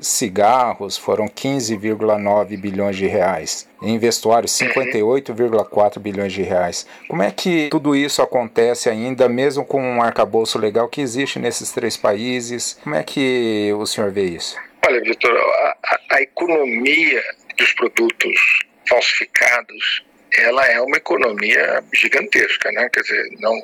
cigarros 0.00 0.97
foram 0.97 1.27
15,9 1.27 2.59
bilhões 2.59 2.97
de 2.97 3.07
reais. 3.07 3.69
Em 3.83 3.99
vestuário, 3.99 4.49
58,4 4.49 5.99
bilhões 5.99 6.33
de 6.33 6.43
reais. 6.43 6.87
Como 7.09 7.23
é 7.23 7.31
que 7.31 7.69
tudo 7.71 7.95
isso 7.95 8.23
acontece 8.23 8.88
ainda, 8.88 9.29
mesmo 9.29 9.65
com 9.65 9.81
um 9.81 10.03
arcabouço 10.03 10.59
legal 10.59 10.88
que 10.88 11.00
existe 11.00 11.38
nesses 11.38 11.71
três 11.71 11.97
países? 11.97 12.79
Como 12.83 12.95
é 12.95 13.03
que 13.03 13.73
o 13.79 13.87
senhor 13.87 14.11
vê 14.11 14.25
isso? 14.25 14.57
Olha, 14.87 15.00
Vitor, 15.00 15.33
a, 15.33 16.17
a 16.17 16.23
economia 16.23 17.23
dos 17.57 17.73
produtos 17.75 18.61
falsificados 18.88 20.08
ela 20.37 20.67
é 20.67 20.81
uma 20.81 20.97
economia 20.97 21.83
gigantesca, 21.93 22.71
né? 22.73 22.89
Quer 22.93 23.01
dizer, 23.01 23.31
não, 23.41 23.55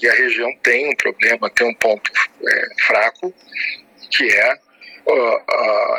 e 0.00 0.08
a 0.08 0.14
região 0.14 0.52
tem 0.62 0.88
um 0.88 0.96
problema, 0.96 1.50
tem 1.50 1.66
um 1.66 1.74
ponto 1.74 2.10
é, 2.46 2.66
fraco, 2.86 3.32
que 4.10 4.24
é, 4.28 4.58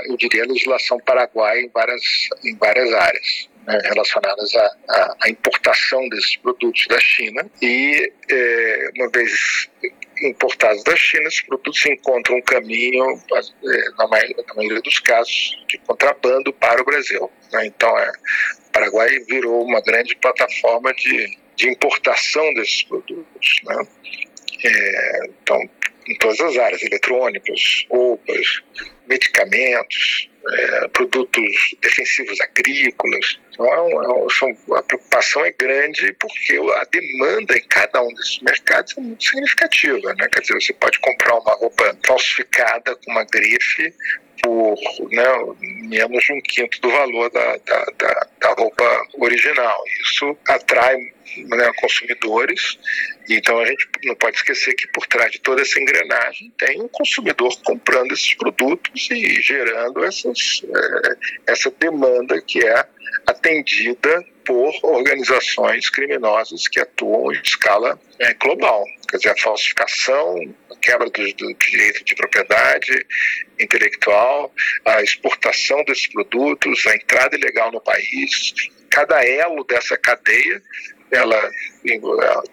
eu 0.05 0.17
diria, 0.17 0.43
a 0.43 0.47
legislação 0.47 0.99
paraguaia 0.99 1.61
em 1.61 1.69
várias, 1.69 2.01
em 2.43 2.55
várias 2.55 2.93
áreas. 2.93 3.49
Né, 3.67 3.79
relacionadas 3.83 4.55
à, 4.55 5.15
à, 5.21 5.29
importação 5.29 6.09
desses 6.09 6.35
produtos 6.37 6.87
da 6.87 6.99
China 6.99 7.45
e 7.61 8.11
é, 8.27 8.89
uma 8.97 9.07
vez 9.11 9.69
importados 10.23 10.83
da 10.83 10.95
China, 10.95 11.27
esses 11.27 11.41
produtos 11.41 11.85
encontram 11.85 12.37
um 12.37 12.41
caminho, 12.41 13.03
é, 13.03 13.91
na 13.97 14.07
maioria, 14.07 14.43
na 14.47 14.53
maioria 14.55 14.81
dos 14.81 14.99
casos, 14.99 15.63
de 15.67 15.77
contrabando 15.79 16.53
para 16.53 16.81
o 16.81 16.85
Brasil. 16.85 17.31
Né? 17.51 17.67
Então, 17.67 17.97
é, 17.97 18.09
o 18.67 18.71
Paraguai 18.71 19.09
virou 19.27 19.63
uma 19.63 19.81
grande 19.81 20.15
plataforma 20.15 20.93
de, 20.93 21.37
de 21.55 21.69
importação 21.69 22.53
desses 22.53 22.83
produtos. 22.83 23.61
Né? 23.63 23.87
É, 24.63 25.25
então, 25.25 25.69
em 26.07 26.15
todas 26.17 26.39
as 26.41 26.57
áreas, 26.57 26.81
eletrônicos, 26.83 27.85
roupas, 27.89 28.61
medicamentos, 29.07 30.29
é, 30.49 30.87
produtos 30.87 31.75
defensivos 31.81 32.39
agrícolas. 32.41 33.39
Então, 33.51 33.65
é 33.67 34.79
a 34.79 34.83
preocupação 34.83 35.45
é 35.45 35.51
grande 35.51 36.13
porque 36.19 36.57
a 36.57 36.83
demanda 36.91 37.57
em 37.57 37.63
cada 37.67 38.01
um 38.01 38.07
desses 38.15 38.39
mercados 38.41 38.97
é 38.97 39.01
muito 39.01 39.23
significativa. 39.23 40.13
Né? 40.15 40.27
Quer 40.31 40.41
dizer, 40.41 40.53
você 40.55 40.73
pode 40.73 40.99
comprar 40.99 41.35
uma 41.35 41.53
roupa 41.53 41.95
falsificada 42.05 42.95
com 42.95 43.11
uma 43.11 43.25
grife 43.25 43.93
por 44.41 44.75
né, 45.11 45.23
menos 45.59 46.23
de 46.23 46.33
um 46.33 46.41
quinto 46.41 46.81
do 46.81 46.89
valor 46.89 47.29
da, 47.29 47.57
da, 47.57 47.85
da, 47.97 48.27
da 48.39 48.53
roupa 48.53 49.07
original. 49.19 49.83
Isso 50.01 50.35
atrai 50.47 50.97
né, 51.37 51.71
consumidores. 51.77 52.77
Então 53.29 53.59
a 53.59 53.65
gente 53.65 53.87
não 54.03 54.15
pode 54.15 54.37
esquecer 54.37 54.73
que 54.73 54.87
por 54.87 55.05
trás 55.07 55.31
de 55.31 55.39
toda 55.39 55.61
essa 55.61 55.79
engrenagem 55.79 56.51
tem 56.57 56.81
um 56.81 56.87
consumidor 56.87 57.55
comprando 57.63 58.13
esses 58.13 58.33
produtos 58.35 59.09
e 59.11 59.41
gerando 59.41 60.03
essas, 60.03 60.61
é, 60.63 61.51
essa 61.51 61.71
demanda 61.71 62.41
que 62.41 62.65
é 62.65 62.85
atendida 63.27 64.23
por 64.45 64.73
organizações 64.83 65.89
criminosas 65.89 66.67
que 66.67 66.79
atuam 66.79 67.33
em 67.33 67.41
escala 67.41 67.99
é, 68.19 68.33
global. 68.33 68.83
Quer 69.09 69.17
dizer, 69.17 69.29
a 69.29 69.37
falsificação, 69.37 70.35
a 70.71 70.75
quebra 70.77 71.09
do, 71.09 71.33
do 71.33 71.53
direito 71.53 72.03
de 72.03 72.15
propriedade 72.15 73.05
intelectual, 73.59 74.53
a 74.85 75.01
exportação 75.01 75.83
desses 75.85 76.07
produtos, 76.07 76.85
a 76.87 76.95
entrada 76.95 77.35
ilegal 77.35 77.71
no 77.71 77.81
país, 77.81 78.53
cada 78.89 79.23
elo 79.25 79.63
dessa 79.63 79.97
cadeia 79.97 80.61
ela, 81.11 81.51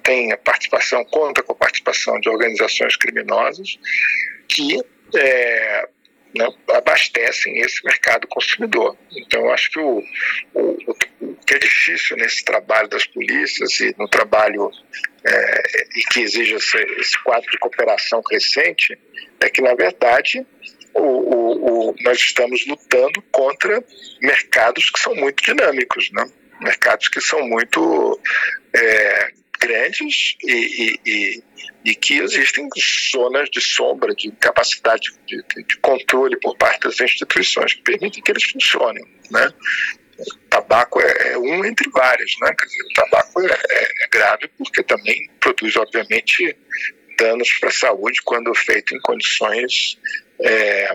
tem 0.03 0.33
a 0.33 0.37
participação, 0.37 1.05
conta 1.05 1.43
com 1.43 1.53
a 1.53 1.57
participação 1.57 2.19
de 2.21 2.29
organizações 2.29 2.97
criminosas 2.97 3.79
que 4.49 4.83
é, 5.15 5.89
né, 6.35 6.49
abastecem 6.71 7.59
esse 7.61 7.85
mercado 7.85 8.27
consumidor. 8.27 8.97
Então, 9.17 9.51
acho 9.51 9.71
que 9.71 9.79
o, 9.79 10.03
o, 10.55 10.77
o, 11.21 11.35
que 11.47 11.55
é 11.55 11.59
difícil 11.59 12.17
nesse 12.17 12.45
trabalho 12.45 12.89
das 12.89 13.07
polícias 13.07 13.81
e 13.81 13.95
no 13.99 14.09
trabalho 14.09 14.71
é, 15.25 15.63
e 15.97 16.03
que 16.13 16.21
exige 16.21 16.55
esse, 16.55 16.77
esse, 16.99 17.23
quadro 17.23 17.51
de 17.51 17.59
cooperação 17.59 18.23
crescente 18.23 18.99
é 19.41 19.49
que, 19.49 19.63
na 19.63 19.75
verdade, 19.75 20.45
o, 20.95 21.95
nós 22.03 22.19
estamos 22.19 22.67
lutando 22.67 23.23
contra 23.31 23.83
mercados 24.21 24.91
que 24.91 25.01
são 25.01 25.15
muito 25.15 25.43
dinâmicos, 25.43 26.11
né? 26.13 26.25
Mercados 26.61 27.09
que 27.09 27.21
são 27.21 27.47
muito 27.47 28.21
é, 28.75 29.33
grandes 29.61 30.37
e, 30.43 30.99
e, 31.05 31.43
e, 31.85 31.95
que 31.95 32.19
existem 32.19 32.69
zonas 33.13 33.49
de 33.51 33.61
sombra, 33.61 34.15
de 34.15 34.31
capacidade 34.33 35.11
de, 35.27 35.43
de, 35.43 35.77
controle 35.79 36.39
por 36.41 36.57
parte 36.57 36.83
das 36.83 37.01
instituições 37.01 37.75
que 37.75 37.83
permitem 37.83 38.23
que 38.23 38.31
eles 38.31 38.45
funcionem. 38.45 39.05
Né? 39.31 39.53
O 40.19 40.49
tabaco 40.49 41.01
é, 41.01 41.33
é 41.33 41.39
um 41.39 41.65
entre 41.65 41.89
vários, 41.91 42.35
né? 42.41 42.53
Quer 42.59 42.67
dizer, 42.67 42.83
o 42.83 42.95
tabaco 42.95 43.41
é, 43.41 43.53
é, 43.53 44.05
é 44.05 44.09
grave 44.11 44.49
porque 44.57 44.83
também 44.83 45.31
produz, 45.41 45.77
obviamente, 45.77 46.57
danos 47.19 47.53
para 47.61 47.69
a 47.69 47.73
saúde 47.73 48.21
quando 48.25 48.55
feito 48.55 48.95
em 48.95 49.01
condições 49.01 49.99
é, 50.41 50.93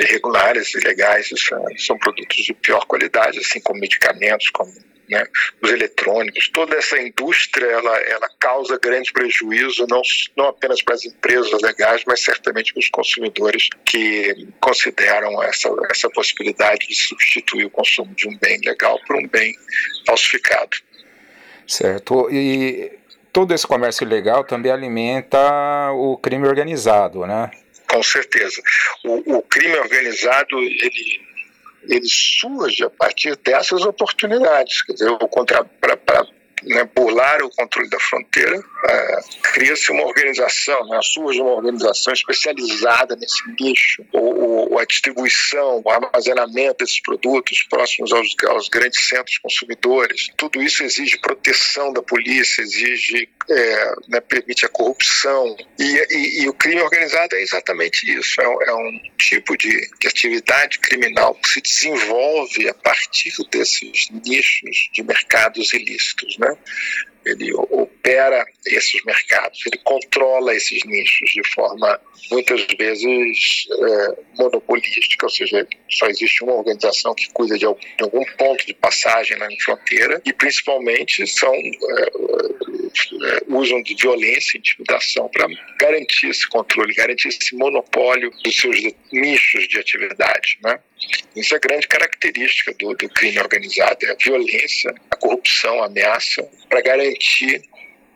irregulares, 0.00 0.74
ilegais, 0.74 1.28
são, 1.36 1.64
são 1.78 1.98
produtos 1.98 2.36
de 2.36 2.54
pior 2.54 2.84
qualidade, 2.86 3.38
assim 3.38 3.60
como 3.60 3.80
medicamentos, 3.80 4.48
como 4.50 4.72
né, 5.08 5.24
os 5.62 5.70
eletrônicos, 5.70 6.48
toda 6.48 6.76
essa 6.76 7.00
indústria 7.00 7.66
ela, 7.66 7.98
ela 8.00 8.28
causa 8.38 8.78
grande 8.78 9.12
prejuízo 9.12 9.86
não, 9.88 10.02
não 10.36 10.48
apenas 10.48 10.82
para 10.82 10.94
as 10.94 11.04
empresas 11.04 11.60
legais, 11.62 12.02
mas 12.06 12.22
certamente 12.22 12.72
para 12.72 12.80
os 12.80 12.88
consumidores 12.90 13.68
que 13.84 14.48
consideram 14.60 15.42
essa, 15.42 15.68
essa 15.90 16.10
possibilidade 16.10 16.86
de 16.86 16.94
substituir 16.94 17.66
o 17.66 17.70
consumo 17.70 18.14
de 18.14 18.28
um 18.28 18.36
bem 18.38 18.58
legal 18.64 18.98
por 19.06 19.16
um 19.16 19.26
bem 19.28 19.54
falsificado. 20.06 20.76
Certo. 21.66 22.28
E 22.30 22.92
todo 23.32 23.52
esse 23.52 23.66
comércio 23.66 24.04
ilegal 24.04 24.44
também 24.44 24.70
alimenta 24.70 25.38
o 25.92 26.16
crime 26.16 26.46
organizado, 26.46 27.26
né? 27.26 27.50
Com 27.88 28.02
certeza. 28.02 28.60
O, 29.04 29.36
o 29.38 29.42
crime 29.42 29.76
organizado, 29.76 30.58
ele 30.58 31.20
ele 31.88 32.06
surge 32.06 32.84
a 32.84 32.90
partir 32.90 33.36
dessas 33.36 33.82
oportunidades. 33.84 34.82
Quer 34.82 34.92
dizer, 34.92 35.10
para 35.80 36.26
né, 36.62 36.88
burlar 36.94 37.42
o 37.42 37.50
controle 37.50 37.88
da 37.88 37.98
fronteira, 38.00 38.62
é, 38.88 39.20
cria-se 39.42 39.90
uma 39.90 40.04
organização, 40.04 40.86
né, 40.88 40.98
surge 41.02 41.40
uma 41.40 41.52
organização 41.52 42.12
especializada 42.12 43.16
nesse 43.16 43.42
nicho, 43.60 44.04
ou, 44.12 44.70
ou, 44.72 44.78
a 44.78 44.84
distribuição, 44.84 45.82
o 45.84 45.90
armazenamento 45.90 46.84
desses 46.84 47.00
produtos 47.00 47.62
próximos 47.68 48.12
aos, 48.12 48.34
aos, 48.46 48.68
grandes 48.68 49.08
centros 49.08 49.38
consumidores. 49.38 50.28
Tudo 50.36 50.62
isso 50.62 50.82
exige 50.82 51.18
proteção 51.18 51.92
da 51.92 52.02
polícia, 52.02 52.62
exige, 52.62 53.28
é, 53.48 53.94
né, 54.08 54.20
permite 54.20 54.66
a 54.66 54.68
corrupção. 54.68 55.56
E, 55.78 55.84
e, 56.10 56.42
e, 56.42 56.48
o 56.48 56.54
crime 56.54 56.80
organizado 56.82 57.34
é 57.36 57.42
exatamente 57.42 58.10
isso, 58.10 58.40
é, 58.40 58.44
é 58.44 58.74
um 58.74 59.00
tipo 59.18 59.56
de, 59.56 59.88
de 59.98 60.08
atividade 60.08 60.78
criminal 60.78 61.34
que 61.34 61.48
se 61.48 61.60
desenvolve 61.60 62.68
a 62.68 62.74
partir 62.74 63.32
desses 63.50 64.08
nichos 64.10 64.88
de 64.92 65.02
mercados 65.02 65.72
ilícitos. 65.72 66.36
Né? 66.38 66.45
Ele 67.26 67.52
opera 67.54 68.44
esses 68.66 69.02
mercados, 69.04 69.60
ele 69.66 69.82
controla 69.82 70.54
esses 70.54 70.84
nichos 70.84 71.30
de 71.32 71.42
forma 71.52 72.00
muitas 72.30 72.64
vezes 72.78 73.66
é, 73.70 74.18
monopolística, 74.38 75.26
ou 75.26 75.30
seja, 75.30 75.66
só 75.90 76.06
existe 76.06 76.44
uma 76.44 76.54
organização 76.54 77.14
que 77.14 77.28
cuida 77.32 77.58
de 77.58 77.64
algum, 77.64 77.80
de 77.80 78.04
algum 78.04 78.24
ponto 78.36 78.64
de 78.64 78.74
passagem 78.74 79.36
na 79.38 79.48
fronteira 79.64 80.22
e 80.24 80.32
principalmente 80.32 81.26
são 81.26 81.52
é, 81.52 81.66
é, 83.24 83.42
usam 83.48 83.82
de 83.82 83.94
violência 83.94 84.56
e 84.56 84.60
intimidação 84.60 85.28
para 85.28 85.46
garantir 85.78 86.28
esse 86.28 86.48
controle, 86.48 86.94
garantir 86.94 87.28
esse 87.28 87.56
monopólio 87.56 88.30
dos 88.42 88.56
seus 88.56 88.76
nichos 89.12 89.66
de 89.68 89.78
atividade, 89.78 90.58
né? 90.62 90.78
Isso 91.34 91.54
é 91.54 91.58
grande 91.58 91.86
característica 91.86 92.72
do, 92.74 92.94
do 92.94 93.08
crime 93.08 93.38
organizado, 93.38 94.04
é 94.06 94.10
a 94.10 94.14
violência, 94.14 94.94
a 95.10 95.16
corrupção, 95.16 95.82
a 95.82 95.86
ameaça 95.86 96.48
para 96.68 96.80
garantir 96.80 97.62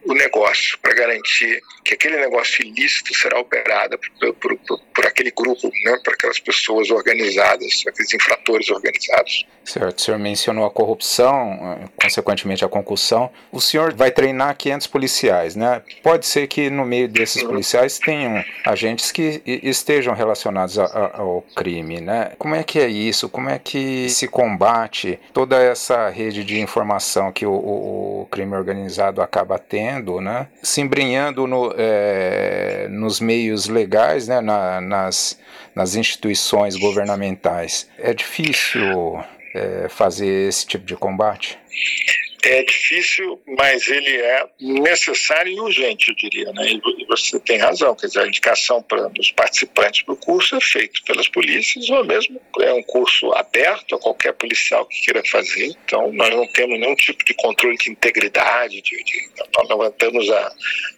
o 0.04 0.14
negócio, 0.14 0.78
para 0.80 0.94
garantir 0.94 1.60
que 1.84 1.94
aquele 1.94 2.18
negócio 2.18 2.64
ilícito 2.64 3.14
será 3.14 3.38
operado 3.38 3.98
por, 3.98 4.34
por, 4.34 4.58
por, 4.58 4.80
por 4.94 5.06
aquele 5.06 5.30
grupo, 5.30 5.70
né, 5.84 5.98
por 6.04 6.14
aquelas 6.14 6.38
pessoas 6.38 6.90
organizadas, 6.90 7.82
aqueles 7.86 8.12
infratores 8.14 8.70
organizados. 8.70 9.46
Certo, 9.64 9.98
o 9.98 10.00
senhor 10.00 10.18
mencionou 10.18 10.64
a 10.64 10.70
corrupção, 10.70 11.88
consequentemente 12.00 12.64
a 12.64 12.68
concussão. 12.68 13.30
O 13.52 13.60
senhor 13.60 13.94
vai 13.94 14.10
treinar 14.10 14.56
500 14.56 14.86
policiais, 14.86 15.54
né? 15.54 15.82
Pode 16.02 16.26
ser 16.26 16.46
que 16.48 16.70
no 16.70 16.84
meio 16.84 17.06
desses 17.06 17.42
policiais 17.42 17.98
tenham 17.98 18.42
agentes 18.66 19.12
que 19.12 19.42
estejam 19.46 20.14
relacionados 20.14 20.78
a, 20.78 20.84
a, 20.84 21.18
ao 21.18 21.42
crime, 21.54 22.00
né? 22.00 22.32
Como 22.38 22.54
é 22.54 22.64
que 22.64 22.80
é 22.80 22.88
isso? 22.88 23.28
Como 23.28 23.48
é 23.48 23.58
que 23.58 24.08
se 24.08 24.26
combate 24.26 25.20
toda 25.32 25.62
essa 25.62 26.08
rede 26.08 26.42
de 26.42 26.58
informação 26.60 27.30
que 27.30 27.46
o, 27.46 27.52
o, 27.52 28.22
o 28.22 28.26
crime 28.26 28.56
organizado 28.56 29.22
acaba 29.22 29.58
tendo, 29.58 29.89
né? 30.20 30.48
Se 30.62 30.80
embrenhando 30.80 31.46
no, 31.46 31.74
é, 31.76 32.86
nos 32.90 33.20
meios 33.20 33.68
legais, 33.68 34.28
né? 34.28 34.40
Na, 34.40 34.80
nas, 34.80 35.38
nas 35.74 35.94
instituições 35.94 36.76
governamentais. 36.76 37.88
É 37.98 38.14
difícil 38.14 39.22
é, 39.54 39.88
fazer 39.88 40.48
esse 40.48 40.66
tipo 40.66 40.84
de 40.84 40.96
combate? 40.96 41.58
É 42.42 42.62
difícil, 42.62 43.40
mas 43.46 43.86
ele 43.88 44.16
é 44.16 44.46
necessário 44.60 45.52
e 45.52 45.60
urgente, 45.60 46.08
eu 46.08 46.14
diria. 46.14 46.52
Né? 46.52 46.72
E 46.72 47.06
você 47.06 47.38
tem 47.40 47.58
razão, 47.58 47.94
quer 47.94 48.06
dizer, 48.06 48.20
a 48.20 48.26
indicação 48.26 48.82
para 48.82 49.10
os 49.18 49.30
participantes 49.32 50.04
do 50.04 50.16
curso 50.16 50.56
é 50.56 50.60
feita 50.60 51.00
pelas 51.06 51.28
polícias, 51.28 51.88
ou 51.90 52.04
mesmo 52.04 52.40
é 52.60 52.72
um 52.72 52.82
curso 52.82 53.32
aberto 53.34 53.94
a 53.94 53.98
qualquer 53.98 54.32
policial 54.32 54.86
que 54.86 55.02
queira 55.02 55.22
fazer. 55.30 55.66
Então, 55.84 56.12
nós 56.12 56.30
não 56.30 56.50
temos 56.52 56.80
nenhum 56.80 56.94
tipo 56.94 57.24
de 57.24 57.34
controle 57.34 57.76
de 57.76 57.90
integridade, 57.90 58.80
de, 58.80 59.04
de, 59.04 59.30
nós 59.56 59.68
não 59.68 59.76
levantamos 59.76 60.30
a, 60.30 60.52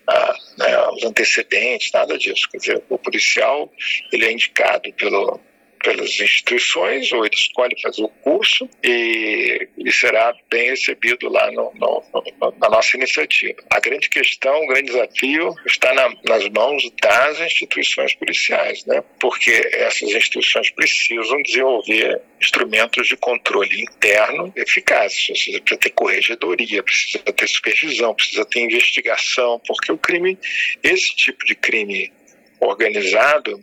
a, 0.07 0.37
né, 0.59 0.89
os 0.91 1.05
antecedentes, 1.05 1.91
nada 1.93 2.17
disso. 2.17 2.49
Quer 2.51 2.59
dizer, 2.59 2.83
o 2.89 2.99
policial 2.99 3.73
ele 4.13 4.27
é 4.27 4.33
indicado 4.33 4.93
pelo 4.95 5.41
pelas 5.83 6.09
instituições, 6.21 7.12
ou 7.12 7.25
ele 7.25 7.35
escolhe 7.35 7.81
fazer 7.81 8.03
o 8.03 8.09
curso 8.09 8.69
e, 8.83 9.69
e 9.77 9.93
será 9.93 10.35
bem 10.51 10.71
recebido 10.71 11.29
lá 11.29 11.51
no, 11.51 11.73
no, 11.75 12.03
no, 12.12 12.55
na 12.61 12.69
nossa 12.71 12.97
iniciativa. 12.97 13.62
A 13.71 13.81
grande 13.81 14.09
questão, 14.09 14.62
o 14.62 14.67
grande 14.67 14.93
desafio 14.93 15.55
está 15.67 15.93
na, 15.95 16.09
nas 16.25 16.49
mãos 16.49 16.83
das 17.01 17.41
instituições 17.41 18.15
policiais, 18.15 18.85
né? 18.87 19.03
porque 19.21 19.51
essas 19.73 20.09
instituições 20.11 20.71
precisam 20.71 21.43
desenvolver 21.43 22.21
instrumentos 22.41 23.07
de 23.07 23.17
controle 23.17 23.83
interno 23.83 24.53
eficazes. 24.57 25.27
Seja, 25.27 25.61
precisa 25.61 25.81
ter 25.81 25.91
corregedoria, 25.91 26.83
precisa 26.83 27.19
ter 27.19 27.49
supervisão, 27.49 28.15
precisa 28.15 28.45
ter 28.45 28.61
investigação, 28.61 29.61
porque 29.67 29.93
o 29.93 29.99
crime, 29.99 30.39
esse 30.83 31.15
tipo 31.17 31.45
de 31.45 31.55
crime 31.55 32.12
organizado, 32.61 33.61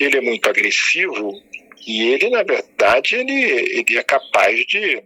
ele 0.00 0.16
é 0.16 0.20
muito 0.20 0.48
agressivo 0.48 1.32
e 1.88 2.02
ele, 2.02 2.28
na 2.28 2.42
verdade, 2.42 3.16
ele, 3.16 3.32
ele 3.32 3.96
é 3.96 4.02
capaz 4.02 4.54
de, 4.66 5.02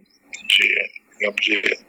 de, 0.47 0.91
de 1.41 1.79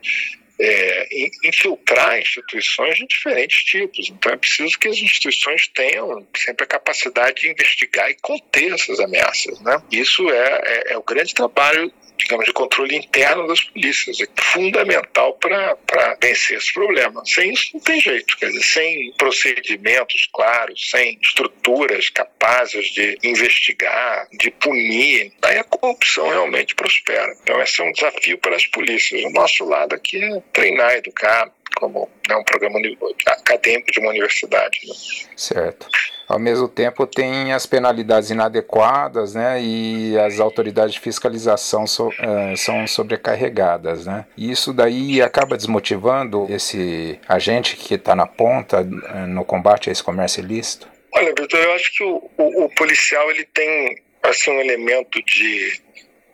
é, 0.60 1.08
infiltrar 1.44 2.18
instituições 2.18 2.96
de 2.96 3.06
diferentes 3.06 3.64
tipos. 3.64 4.10
Então 4.10 4.32
é 4.32 4.36
preciso 4.36 4.78
que 4.78 4.88
as 4.88 4.98
instituições 4.98 5.68
tenham 5.68 6.26
sempre 6.36 6.64
a 6.64 6.68
capacidade 6.68 7.42
de 7.42 7.50
investigar 7.50 8.10
e 8.10 8.16
conter 8.20 8.72
essas 8.72 9.00
ameaças. 9.00 9.60
Né? 9.60 9.82
Isso 9.90 10.28
é, 10.30 10.62
é, 10.64 10.92
é 10.92 10.98
o 10.98 11.02
grande 11.02 11.34
trabalho 11.34 11.92
digamos, 12.16 12.46
de 12.46 12.52
controle 12.52 12.96
interno 12.96 13.46
das 13.46 13.62
polícias. 13.62 14.20
É 14.20 14.26
fundamental 14.36 15.34
para 15.34 15.76
vencer 16.20 16.58
esse 16.58 16.72
problema. 16.72 17.22
Sem 17.26 17.52
isso 17.52 17.70
não 17.74 17.80
tem 17.80 18.00
jeito. 18.00 18.36
Quer 18.38 18.46
dizer, 18.46 18.62
sem 18.62 19.12
procedimentos 19.16 20.28
claros, 20.32 20.90
sem 20.90 21.18
estruturas 21.22 22.08
capazes 22.10 22.86
de 22.92 23.18
investigar, 23.22 24.28
de 24.32 24.50
punir, 24.50 25.32
aí 25.42 25.58
a 25.58 25.64
corrupção 25.64 26.28
realmente 26.28 26.74
prospera. 26.74 27.34
Então 27.42 27.60
esse 27.60 27.80
é 27.80 27.84
um 27.84 27.92
desafio 27.92 28.38
para 28.38 28.56
as 28.56 28.66
polícias. 28.66 29.24
O 29.24 29.30
nosso 29.30 29.64
lado 29.64 29.94
aqui 29.94 30.22
é 30.22 30.42
treinar, 30.52 30.92
educar, 30.94 31.50
como 31.76 32.08
né, 32.28 32.36
um 32.36 32.44
programa 32.44 32.78
acadêmico 33.26 33.90
de 33.90 34.00
uma 34.00 34.10
universidade. 34.10 34.80
Né? 34.86 34.94
Certo. 35.36 35.88
Ao 36.26 36.38
mesmo 36.38 36.68
tempo, 36.68 37.06
tem 37.06 37.52
as 37.52 37.66
penalidades 37.66 38.30
inadequadas, 38.30 39.34
né, 39.34 39.60
e 39.60 40.18
as 40.18 40.40
autoridades 40.40 40.94
de 40.94 41.00
fiscalização 41.00 41.86
so, 41.86 42.08
uh, 42.08 42.56
são 42.56 42.86
sobrecarregadas, 42.86 44.06
né. 44.06 44.24
E 44.36 44.50
isso 44.50 44.72
daí 44.72 45.20
acaba 45.20 45.56
desmotivando 45.56 46.46
esse 46.48 47.20
agente 47.28 47.76
que 47.76 47.94
está 47.94 48.16
na 48.16 48.26
ponta 48.26 48.80
uh, 48.80 49.26
no 49.26 49.44
combate 49.44 49.90
a 49.90 49.92
esse 49.92 50.02
comércio 50.02 50.42
ilícito. 50.42 50.88
Olha, 51.12 51.32
Vitor, 51.38 51.60
eu 51.60 51.72
acho 51.74 51.92
que 51.92 52.02
o, 52.02 52.30
o, 52.38 52.64
o 52.64 52.74
policial 52.74 53.30
ele 53.30 53.44
tem 53.52 54.02
assim 54.22 54.50
um 54.50 54.60
elemento 54.60 55.22
de 55.22 55.80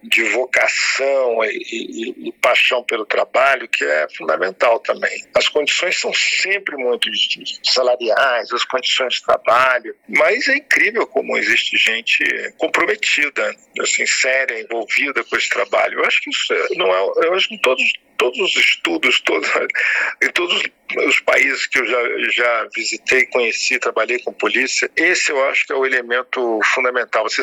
de 0.02 0.22
vocação 0.24 1.44
e, 1.44 1.48
e, 1.48 2.28
e, 2.28 2.32
paixão 2.32 2.82
pelo 2.82 3.04
trabalho 3.04 3.68
que 3.68 3.84
é 3.84 4.06
fundamental 4.16 4.78
também. 4.80 5.24
As 5.34 5.48
condições 5.48 6.00
são 6.00 6.12
sempre 6.14 6.76
muito 6.76 7.08
salariais, 7.64 8.52
as 8.52 8.64
condições 8.64 9.14
de 9.14 9.24
trabalho, 9.24 9.94
mas 10.08 10.48
é 10.48 10.56
incrível 10.56 11.06
como 11.06 11.36
existe 11.36 11.76
gente 11.76 12.24
comprometida, 12.56 13.54
assim, 13.80 14.06
séria, 14.06 14.60
envolvida 14.60 15.22
com 15.24 15.36
esse 15.36 15.48
trabalho. 15.48 16.00
Eu 16.00 16.04
acho 16.04 16.20
que 16.22 16.30
isso 16.30 16.52
é, 16.52 16.68
não 16.76 16.94
é, 16.94 17.26
eu 17.26 17.34
acho 17.34 17.48
que 17.48 17.58
todos 17.60 17.82
todos 18.20 18.38
os 18.38 18.54
estudos, 18.54 19.18
todos, 19.22 19.48
em 20.22 20.28
todos 20.32 20.62
os 21.06 21.20
países 21.20 21.66
que 21.66 21.78
eu 21.78 21.86
já, 21.86 22.30
já 22.30 22.68
visitei, 22.76 23.24
conheci, 23.26 23.78
trabalhei 23.78 24.18
com 24.18 24.30
polícia, 24.32 24.90
esse 24.94 25.30
eu 25.30 25.42
acho 25.48 25.66
que 25.66 25.72
é 25.72 25.76
o 25.76 25.86
elemento 25.86 26.60
fundamental. 26.74 27.24
Você 27.24 27.40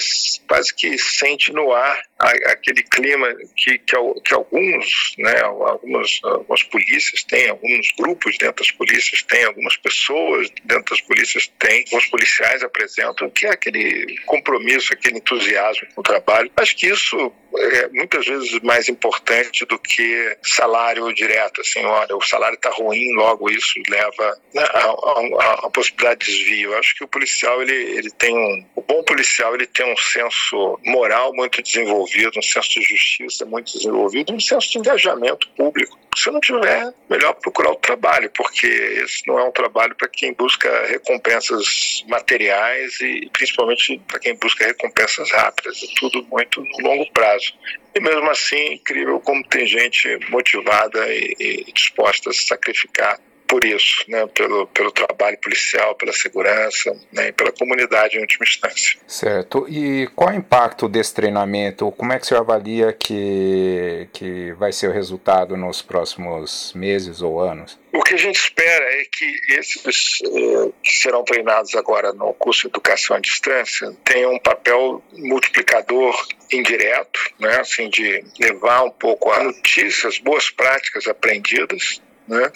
quase 0.48 0.74
que 0.76 0.98
sente 1.00 1.52
no 1.52 1.74
ar 1.74 2.00
aquele 2.46 2.84
clima 2.84 3.28
que, 3.56 3.80
que, 3.80 3.96
que 4.24 4.34
alguns, 4.34 5.14
né, 5.18 5.40
algumas, 5.42 6.20
algumas 6.24 6.64
polícias 6.64 7.24
têm, 7.24 7.50
alguns 7.50 7.92
grupos 7.98 8.38
dentro 8.38 8.64
das 8.64 8.72
polícias 8.72 9.24
têm, 9.24 9.46
algumas 9.46 9.78
pessoas 9.78 10.50
dentro 10.64 10.96
das 10.96 11.02
polícias 11.02 11.48
têm, 11.60 11.86
alguns 11.88 12.08
policiais 12.08 12.64
apresentam, 12.64 13.30
que 13.30 13.48
é 13.48 13.52
aquele 13.52 14.16
compromisso, 14.26 14.94
aquele 14.94 15.18
entusiasmo 15.18 15.88
com 15.96 16.02
o 16.02 16.04
trabalho. 16.04 16.52
Acho 16.56 16.76
que 16.76 16.88
isso 16.88 17.32
é 17.56 17.88
muitas 17.90 18.26
vezes 18.26 18.60
mais 18.62 18.90
importante 18.90 19.66
do 19.66 19.80
que 19.80 20.38
salário 20.68 21.14
direto, 21.14 21.62
assim, 21.62 21.84
olha, 21.86 22.16
o 22.16 22.22
salário 22.22 22.56
está 22.56 22.70
ruim, 22.70 23.14
logo 23.14 23.50
isso 23.50 23.82
leva 23.88 24.38
né, 24.54 24.64
a, 24.64 25.70
possibilidade 25.70 26.26
de 26.26 26.32
desvio. 26.32 26.74
Eu 26.74 26.80
acho 26.80 26.96
que 26.96 27.04
o 27.04 27.08
policial, 27.08 27.62
ele, 27.62 27.74
ele 27.74 28.12
tem 28.12 28.38
um, 28.38 28.66
o 28.76 28.82
bom 28.82 29.02
policial, 29.04 29.56
ele 29.56 29.66
tem 29.66 29.92
um 29.92 29.98
senso 29.98 30.80
moral 30.86 31.34
muito 31.34 31.62
desenvolvido, 31.64 32.38
um 32.38 32.42
senso 32.42 32.80
de 32.80 32.82
justiça 32.82 33.46
muito 33.46 33.72
desenvolvido, 33.72 34.34
um 34.34 34.40
senso 34.40 34.70
de 34.70 34.80
engajamento 34.80 35.48
público. 35.50 35.98
Se 36.18 36.32
não 36.32 36.40
tiver, 36.40 36.92
melhor 37.08 37.34
procurar 37.36 37.72
o 37.72 37.76
trabalho, 37.76 38.30
porque 38.36 38.66
esse 38.66 39.22
não 39.28 39.38
é 39.38 39.44
um 39.44 39.52
trabalho 39.52 39.96
para 39.96 40.08
quem 40.08 40.34
busca 40.34 40.88
recompensas 40.88 42.04
materiais 42.08 43.00
e 43.00 43.30
principalmente 43.32 44.02
para 44.08 44.20
quem 44.20 44.36
busca 44.36 44.66
recompensas 44.66 45.32
rápidas. 45.32 45.84
É 45.84 45.88
tudo 46.00 46.26
muito 46.32 46.60
no 46.60 46.90
longo 46.90 47.12
prazo. 47.12 47.54
E 47.98 48.00
mesmo 48.00 48.30
assim, 48.30 48.74
incrível 48.74 49.20
como 49.20 49.44
tem 49.46 49.66
gente 49.66 50.20
motivada 50.30 51.04
e, 51.12 51.36
e 51.40 51.72
disposta 51.72 52.30
a 52.30 52.34
se 52.34 52.44
sacrificar 52.44 53.20
por 53.48 53.64
isso, 53.64 54.04
né, 54.08 54.28
pelo, 54.28 54.68
pelo 54.68 54.92
trabalho 54.92 55.38
policial, 55.40 55.96
pela 55.96 56.14
segurança 56.14 56.96
né, 57.12 57.30
e 57.30 57.32
pela 57.32 57.52
comunidade 57.52 58.18
em 58.18 58.22
última 58.22 58.46
instância. 58.46 59.00
Certo. 59.08 59.66
E 59.70 60.08
qual 60.16 60.30
é 60.30 60.34
o 60.34 60.38
impacto 60.38 60.88
desse 60.90 61.14
treinamento? 61.14 61.92
Como 61.92 62.14
é 62.14 62.20
que 62.20 62.28
você 62.28 62.36
avalia 62.36 62.94
que, 62.94 64.10
que 64.12 64.52
vai 64.54 64.72
ser 64.72 64.90
o 64.90 64.94
resultado 64.94 65.56
nos 65.56 65.82
próximos 65.82 66.74
meses 66.74 67.22
ou 67.22 67.40
anos? 67.40 67.80
O 67.94 68.04
que 68.04 68.14
a 68.14 68.18
gente 68.18 68.36
espera 68.36 68.86
é 68.94 69.06
que 69.12 69.40
esses 69.58 70.20
uh, 70.26 70.74
que 70.84 70.96
serão 70.96 71.24
treinados 71.24 71.74
agora 71.76 72.14
no 72.14 72.34
curso 72.34 72.64
de 72.64 72.68
educação 72.68 73.16
à 73.16 73.20
distância 73.20 73.92
tenham 74.04 74.34
um 74.34 74.40
papel 74.40 75.02
multiplicador 75.14 76.28
indireto, 76.52 77.20
né, 77.40 77.60
assim, 77.60 77.90
de 77.90 78.24
levar 78.40 78.84
um 78.84 78.92
pouco 78.92 79.32
a 79.32 79.44
notícias, 79.44 80.20
boas 80.20 80.50
práticas 80.50 81.08
aprendidas 81.08 82.02
Né? 82.28 82.52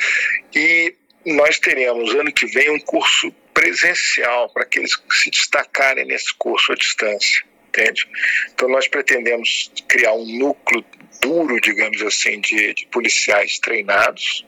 E 0.55 0.95
nós 1.25 1.59
teremos 1.59 2.13
ano 2.15 2.31
que 2.31 2.45
vem 2.47 2.69
um 2.71 2.79
curso 2.79 3.31
presencial 3.53 4.49
para 4.49 4.63
aqueles 4.63 4.95
que 4.95 5.15
se 5.15 5.29
destacarem 5.29 6.05
nesse 6.05 6.33
curso 6.35 6.71
à 6.71 6.75
distância, 6.75 7.43
entende? 7.67 8.07
Então 8.53 8.69
nós 8.69 8.87
pretendemos 8.87 9.71
criar 9.87 10.13
um 10.13 10.25
núcleo 10.25 10.83
duro, 11.21 11.59
digamos 11.61 12.01
assim, 12.01 12.39
de, 12.41 12.73
de 12.73 12.87
policiais 12.87 13.59
treinados, 13.59 14.45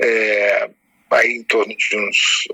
é, 0.00 0.70
aí 1.10 1.36
em 1.36 1.44
torno 1.44 1.74
de 1.76 1.96
uns 1.96 2.48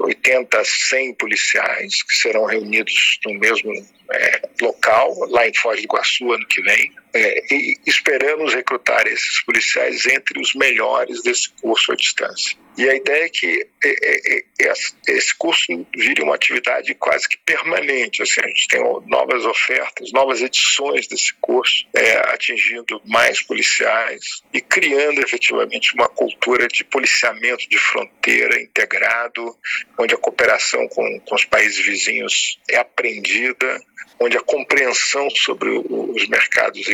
80 0.00 0.58
a 0.58 0.64
100 0.64 1.14
policiais 1.14 2.02
que 2.02 2.14
serão 2.16 2.44
reunidos 2.44 3.18
no 3.24 3.34
mesmo 3.34 3.72
é, 4.12 4.42
local, 4.60 5.14
lá 5.30 5.46
em 5.46 5.54
Foz 5.54 5.80
do 5.80 5.84
Iguaçu, 5.84 6.32
ano 6.32 6.46
que 6.46 6.62
vem, 6.62 6.92
é, 7.14 7.54
e 7.54 7.78
esperamos 7.86 8.52
recrutar 8.52 9.06
esses 9.06 9.40
policiais 9.42 10.04
entre 10.06 10.40
os 10.40 10.54
melhores 10.54 11.22
desse 11.22 11.50
curso 11.60 11.92
à 11.92 11.96
distância. 11.96 12.56
E 12.76 12.88
a 12.90 12.96
ideia 12.96 13.26
é 13.26 13.28
que 13.28 13.68
é, 13.84 13.88
é, 13.88 14.44
é, 14.62 14.72
esse 15.08 15.32
curso 15.36 15.86
vire 15.96 16.22
uma 16.22 16.34
atividade 16.34 16.92
quase 16.96 17.28
que 17.28 17.38
permanente. 17.38 18.20
Assim, 18.20 18.40
a 18.42 18.48
gente 18.48 18.66
tem 18.66 18.80
novas 19.06 19.44
ofertas, 19.44 20.10
novas 20.12 20.42
edições 20.42 21.06
desse 21.06 21.32
curso, 21.40 21.86
é, 21.94 22.16
atingindo 22.32 23.00
mais 23.04 23.40
policiais 23.42 24.42
e 24.52 24.60
criando 24.60 25.20
efetivamente 25.20 25.94
uma 25.94 26.08
cultura 26.08 26.66
de 26.66 26.82
policiamento 26.82 27.68
de 27.68 27.78
fronteira 27.78 28.60
integrado, 28.60 29.56
onde 29.96 30.14
a 30.14 30.18
cooperação 30.18 30.88
com, 30.88 31.20
com 31.20 31.34
os 31.36 31.44
países 31.44 31.78
vizinhos 31.78 32.58
é 32.68 32.76
aprendida, 32.76 33.80
onde 34.18 34.36
a 34.36 34.42
compreensão 34.42 35.28
sobre 35.30 35.70
os 35.70 36.28
mercados 36.28 36.88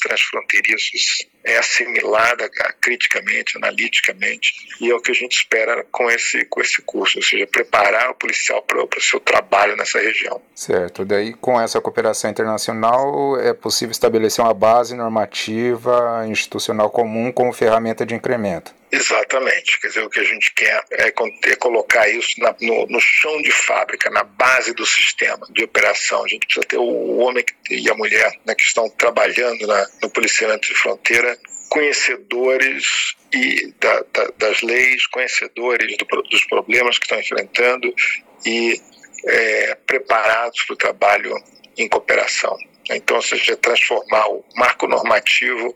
transfronteiriços 0.00 1.26
é 1.44 1.58
assimilada 1.58 2.48
criticamente, 2.80 3.56
analiticamente, 3.56 4.52
e 4.80 4.90
é 4.90 4.94
o 4.94 5.00
que 5.00 5.10
a 5.10 5.14
gente 5.14 5.36
espera 5.36 5.84
com 5.90 6.10
esse, 6.10 6.44
com 6.44 6.60
esse 6.60 6.80
curso, 6.82 7.18
ou 7.18 7.22
seja, 7.22 7.46
preparar 7.46 8.10
o 8.10 8.14
policial 8.14 8.62
para 8.62 8.80
o 8.82 9.00
seu 9.00 9.18
trabalho 9.18 9.76
nessa 9.76 9.98
região. 9.98 10.40
Certo, 10.54 11.04
daí 11.04 11.34
com 11.34 11.60
essa 11.60 11.80
cooperação 11.80 12.30
internacional 12.30 13.38
é 13.40 13.52
possível 13.52 13.90
estabelecer 13.90 14.44
uma 14.44 14.54
base 14.54 14.94
normativa 14.94 16.24
institucional 16.28 16.90
comum 16.90 17.32
como 17.32 17.52
ferramenta 17.52 18.06
de 18.06 18.14
incremento. 18.14 18.81
Exatamente. 18.92 19.80
Quer 19.80 19.88
dizer, 19.88 20.04
o 20.04 20.10
que 20.10 20.20
a 20.20 20.24
gente 20.24 20.52
quer 20.52 20.84
é, 20.90 21.06
é 21.06 21.56
colocar 21.56 22.06
isso 22.10 22.38
na, 22.38 22.54
no, 22.60 22.86
no, 22.86 23.00
chão 23.00 23.40
de 23.40 23.50
fábrica, 23.50 24.10
na 24.10 24.22
base 24.22 24.74
do 24.74 24.84
sistema 24.84 25.46
de 25.50 25.64
operação. 25.64 26.22
A 26.22 26.28
gente 26.28 26.46
precisa 26.46 26.66
ter 26.66 26.76
o 26.76 27.16
homem 27.16 27.42
e 27.70 27.90
a 27.90 27.94
mulher 27.94 28.30
né, 28.44 28.54
que 28.54 28.62
estão 28.62 28.90
trabalhando 28.90 29.66
na, 29.66 29.88
no 30.02 30.10
policiamento 30.10 30.68
de 30.68 30.74
fronteira 30.74 31.38
conhecedores 31.70 33.16
e 33.32 33.72
da, 33.80 34.04
da, 34.12 34.30
das 34.36 34.60
leis, 34.60 35.06
conhecedores 35.06 35.96
do, 35.96 36.22
dos 36.24 36.44
problemas 36.44 36.98
que 36.98 37.06
estão 37.06 37.18
enfrentando 37.18 37.94
e 38.44 38.78
é, 39.24 39.74
preparados 39.86 40.62
para 40.64 40.74
o 40.74 40.76
trabalho 40.76 41.34
em 41.78 41.88
cooperação. 41.88 42.54
Então, 42.90 43.16
ou 43.16 43.22
seja, 43.22 43.56
transformar 43.56 44.26
o 44.28 44.44
marco 44.54 44.86
normativo 44.86 45.74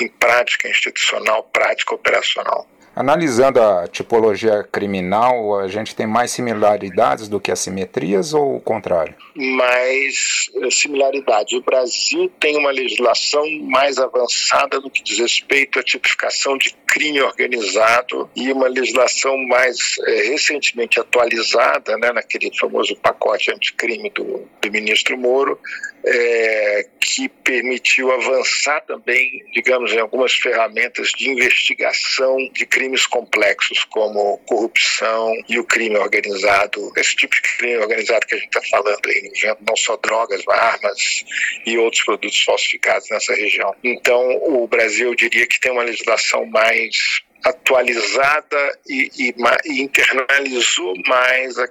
em 0.00 0.08
prática 0.08 0.68
institucional, 0.68 1.44
prática 1.44 1.94
operacional. 1.94 2.66
Analisando 2.98 3.62
a 3.62 3.86
tipologia 3.86 4.64
criminal, 4.64 5.60
a 5.60 5.68
gente 5.68 5.94
tem 5.94 6.04
mais 6.04 6.32
similaridades 6.32 7.28
do 7.28 7.38
que 7.38 7.52
assimetrias 7.52 8.34
ou 8.34 8.56
o 8.56 8.60
contrário? 8.60 9.14
Mais 9.36 10.50
eh, 10.56 10.68
similaridade. 10.68 11.56
O 11.56 11.62
Brasil 11.62 12.28
tem 12.40 12.56
uma 12.56 12.72
legislação 12.72 13.44
mais 13.70 13.98
avançada 13.98 14.80
no 14.80 14.90
que 14.90 15.04
diz 15.04 15.20
respeito 15.20 15.78
à 15.78 15.82
tipificação 15.84 16.58
de 16.58 16.74
crime 16.88 17.20
organizado 17.20 18.28
e 18.34 18.50
uma 18.50 18.66
legislação 18.66 19.36
mais 19.46 19.78
é, 20.06 20.30
recentemente 20.30 20.98
atualizada, 20.98 21.96
né, 21.98 22.10
naquele 22.12 22.50
famoso 22.58 22.96
pacote 22.96 23.52
anticrime 23.52 24.10
do, 24.10 24.48
do 24.60 24.72
ministro 24.72 25.16
Moro, 25.16 25.60
é, 26.04 26.86
que 26.98 27.28
permitiu 27.28 28.10
avançar 28.10 28.80
também, 28.82 29.44
digamos, 29.52 29.92
em 29.92 30.00
algumas 30.00 30.32
ferramentas 30.32 31.08
de 31.10 31.30
investigação 31.30 32.36
de 32.52 32.64
crimes 32.88 33.06
complexos, 33.06 33.84
como 33.84 34.38
corrupção 34.46 35.34
e 35.48 35.58
o 35.58 35.64
crime 35.64 35.96
organizado, 35.98 36.90
esse 36.96 37.14
tipo 37.14 37.34
de 37.34 37.42
crime 37.42 37.76
organizado 37.76 38.26
que 38.26 38.34
a 38.34 38.38
gente 38.38 38.48
está 38.48 38.62
falando 38.70 39.00
aí, 39.06 39.32
não 39.66 39.76
só 39.76 39.96
drogas, 39.98 40.42
armas 40.48 41.24
e 41.66 41.76
outros 41.76 42.02
produtos 42.04 42.42
falsificados 42.42 43.08
nessa 43.10 43.34
região. 43.34 43.74
Então, 43.84 44.22
o 44.42 44.66
Brasil, 44.66 45.08
eu 45.08 45.14
diria 45.14 45.46
que 45.46 45.60
tem 45.60 45.70
uma 45.70 45.82
legislação 45.82 46.46
mais 46.46 46.96
atualizada 47.44 48.78
e, 48.88 49.10
e, 49.16 49.34
e 49.66 49.82
internalizou 49.82 50.94
mais 51.06 51.58
a, 51.58 51.68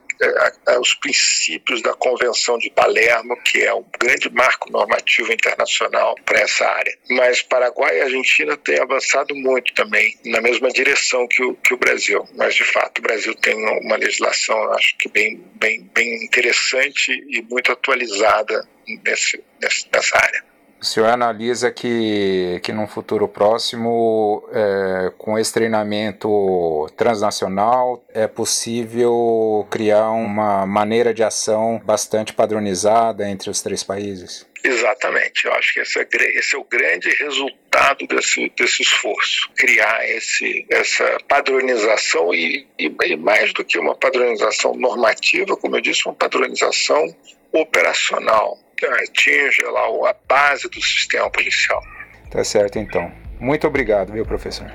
a, 0.67 0.79
os 0.79 0.93
princípios 0.95 1.81
da 1.81 1.93
Convenção 1.93 2.57
de 2.57 2.69
Palermo, 2.69 3.35
que 3.43 3.63
é 3.63 3.73
um 3.73 3.85
grande 3.99 4.29
marco 4.29 4.71
normativo 4.71 5.31
internacional 5.31 6.15
para 6.25 6.39
essa 6.39 6.65
área. 6.65 6.97
Mas 7.09 7.41
Paraguai 7.41 7.97
e 7.97 8.01
Argentina 8.01 8.55
têm 8.57 8.79
avançado 8.79 9.35
muito 9.35 9.73
também 9.73 10.17
na 10.25 10.41
mesma 10.41 10.69
direção 10.69 11.27
que 11.27 11.43
o, 11.43 11.53
que 11.55 11.73
o 11.73 11.77
Brasil. 11.77 12.27
Mas, 12.35 12.55
de 12.55 12.63
fato, 12.63 12.99
o 12.99 13.01
Brasil 13.01 13.35
tem 13.35 13.55
uma 13.55 13.95
legislação, 13.97 14.57
acho 14.73 14.97
que 14.97 15.09
bem, 15.09 15.43
bem, 15.55 15.89
bem 15.93 16.23
interessante 16.23 17.11
e 17.29 17.41
muito 17.43 17.71
atualizada 17.71 18.67
nesse, 19.03 19.43
nessa 19.91 20.17
área. 20.17 20.43
O 20.79 20.85
senhor 20.85 21.09
analisa 21.09 21.71
que, 21.71 22.59
que 22.63 22.71
num 22.71 22.87
futuro 22.87 23.27
próximo, 23.27 24.47
é, 24.53 25.11
com 25.17 25.37
esse 25.37 25.51
treinamento 25.51 26.87
transnacional, 26.95 28.05
é 28.13 28.27
possível 28.27 29.67
criar 29.71 30.11
uma 30.11 30.67
maneira 30.67 31.13
de 31.15 31.23
ação 31.23 31.81
bastante 31.83 32.31
padronizada 32.31 33.27
entre 33.27 33.49
os 33.49 33.59
três 33.61 33.83
países? 33.83 34.47
Exatamente, 34.63 35.45
eu 35.45 35.53
acho 35.53 35.73
que 35.73 35.79
esse 35.79 35.99
é, 35.99 36.07
esse 36.35 36.55
é 36.55 36.59
o 36.59 36.63
grande 36.63 37.09
resultado 37.09 38.05
desse, 38.07 38.51
desse 38.55 38.83
esforço, 38.83 39.49
criar 39.55 40.07
esse, 40.09 40.65
essa 40.69 41.17
padronização 41.27 42.33
e, 42.33 42.67
e, 42.77 42.93
e 43.05 43.15
mais 43.15 43.53
do 43.53 43.63
que 43.63 43.79
uma 43.79 43.95
padronização 43.95 44.75
normativa, 44.75 45.55
como 45.57 45.77
eu 45.77 45.81
disse, 45.81 46.05
uma 46.05 46.13
padronização 46.13 47.15
operacional 47.53 48.57
que 48.77 48.85
atinge 48.85 49.63
lá 49.63 50.09
a 50.09 50.15
base 50.27 50.69
do 50.69 50.81
sistema 50.81 51.29
policial. 51.29 51.81
Tá 52.29 52.43
certo, 52.43 52.77
então. 52.77 53.11
Muito 53.39 53.67
obrigado, 53.67 54.13
viu, 54.13 54.25
professor? 54.25 54.71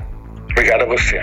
Obrigado 0.51 0.83
a 0.83 0.87
você. 0.87 1.21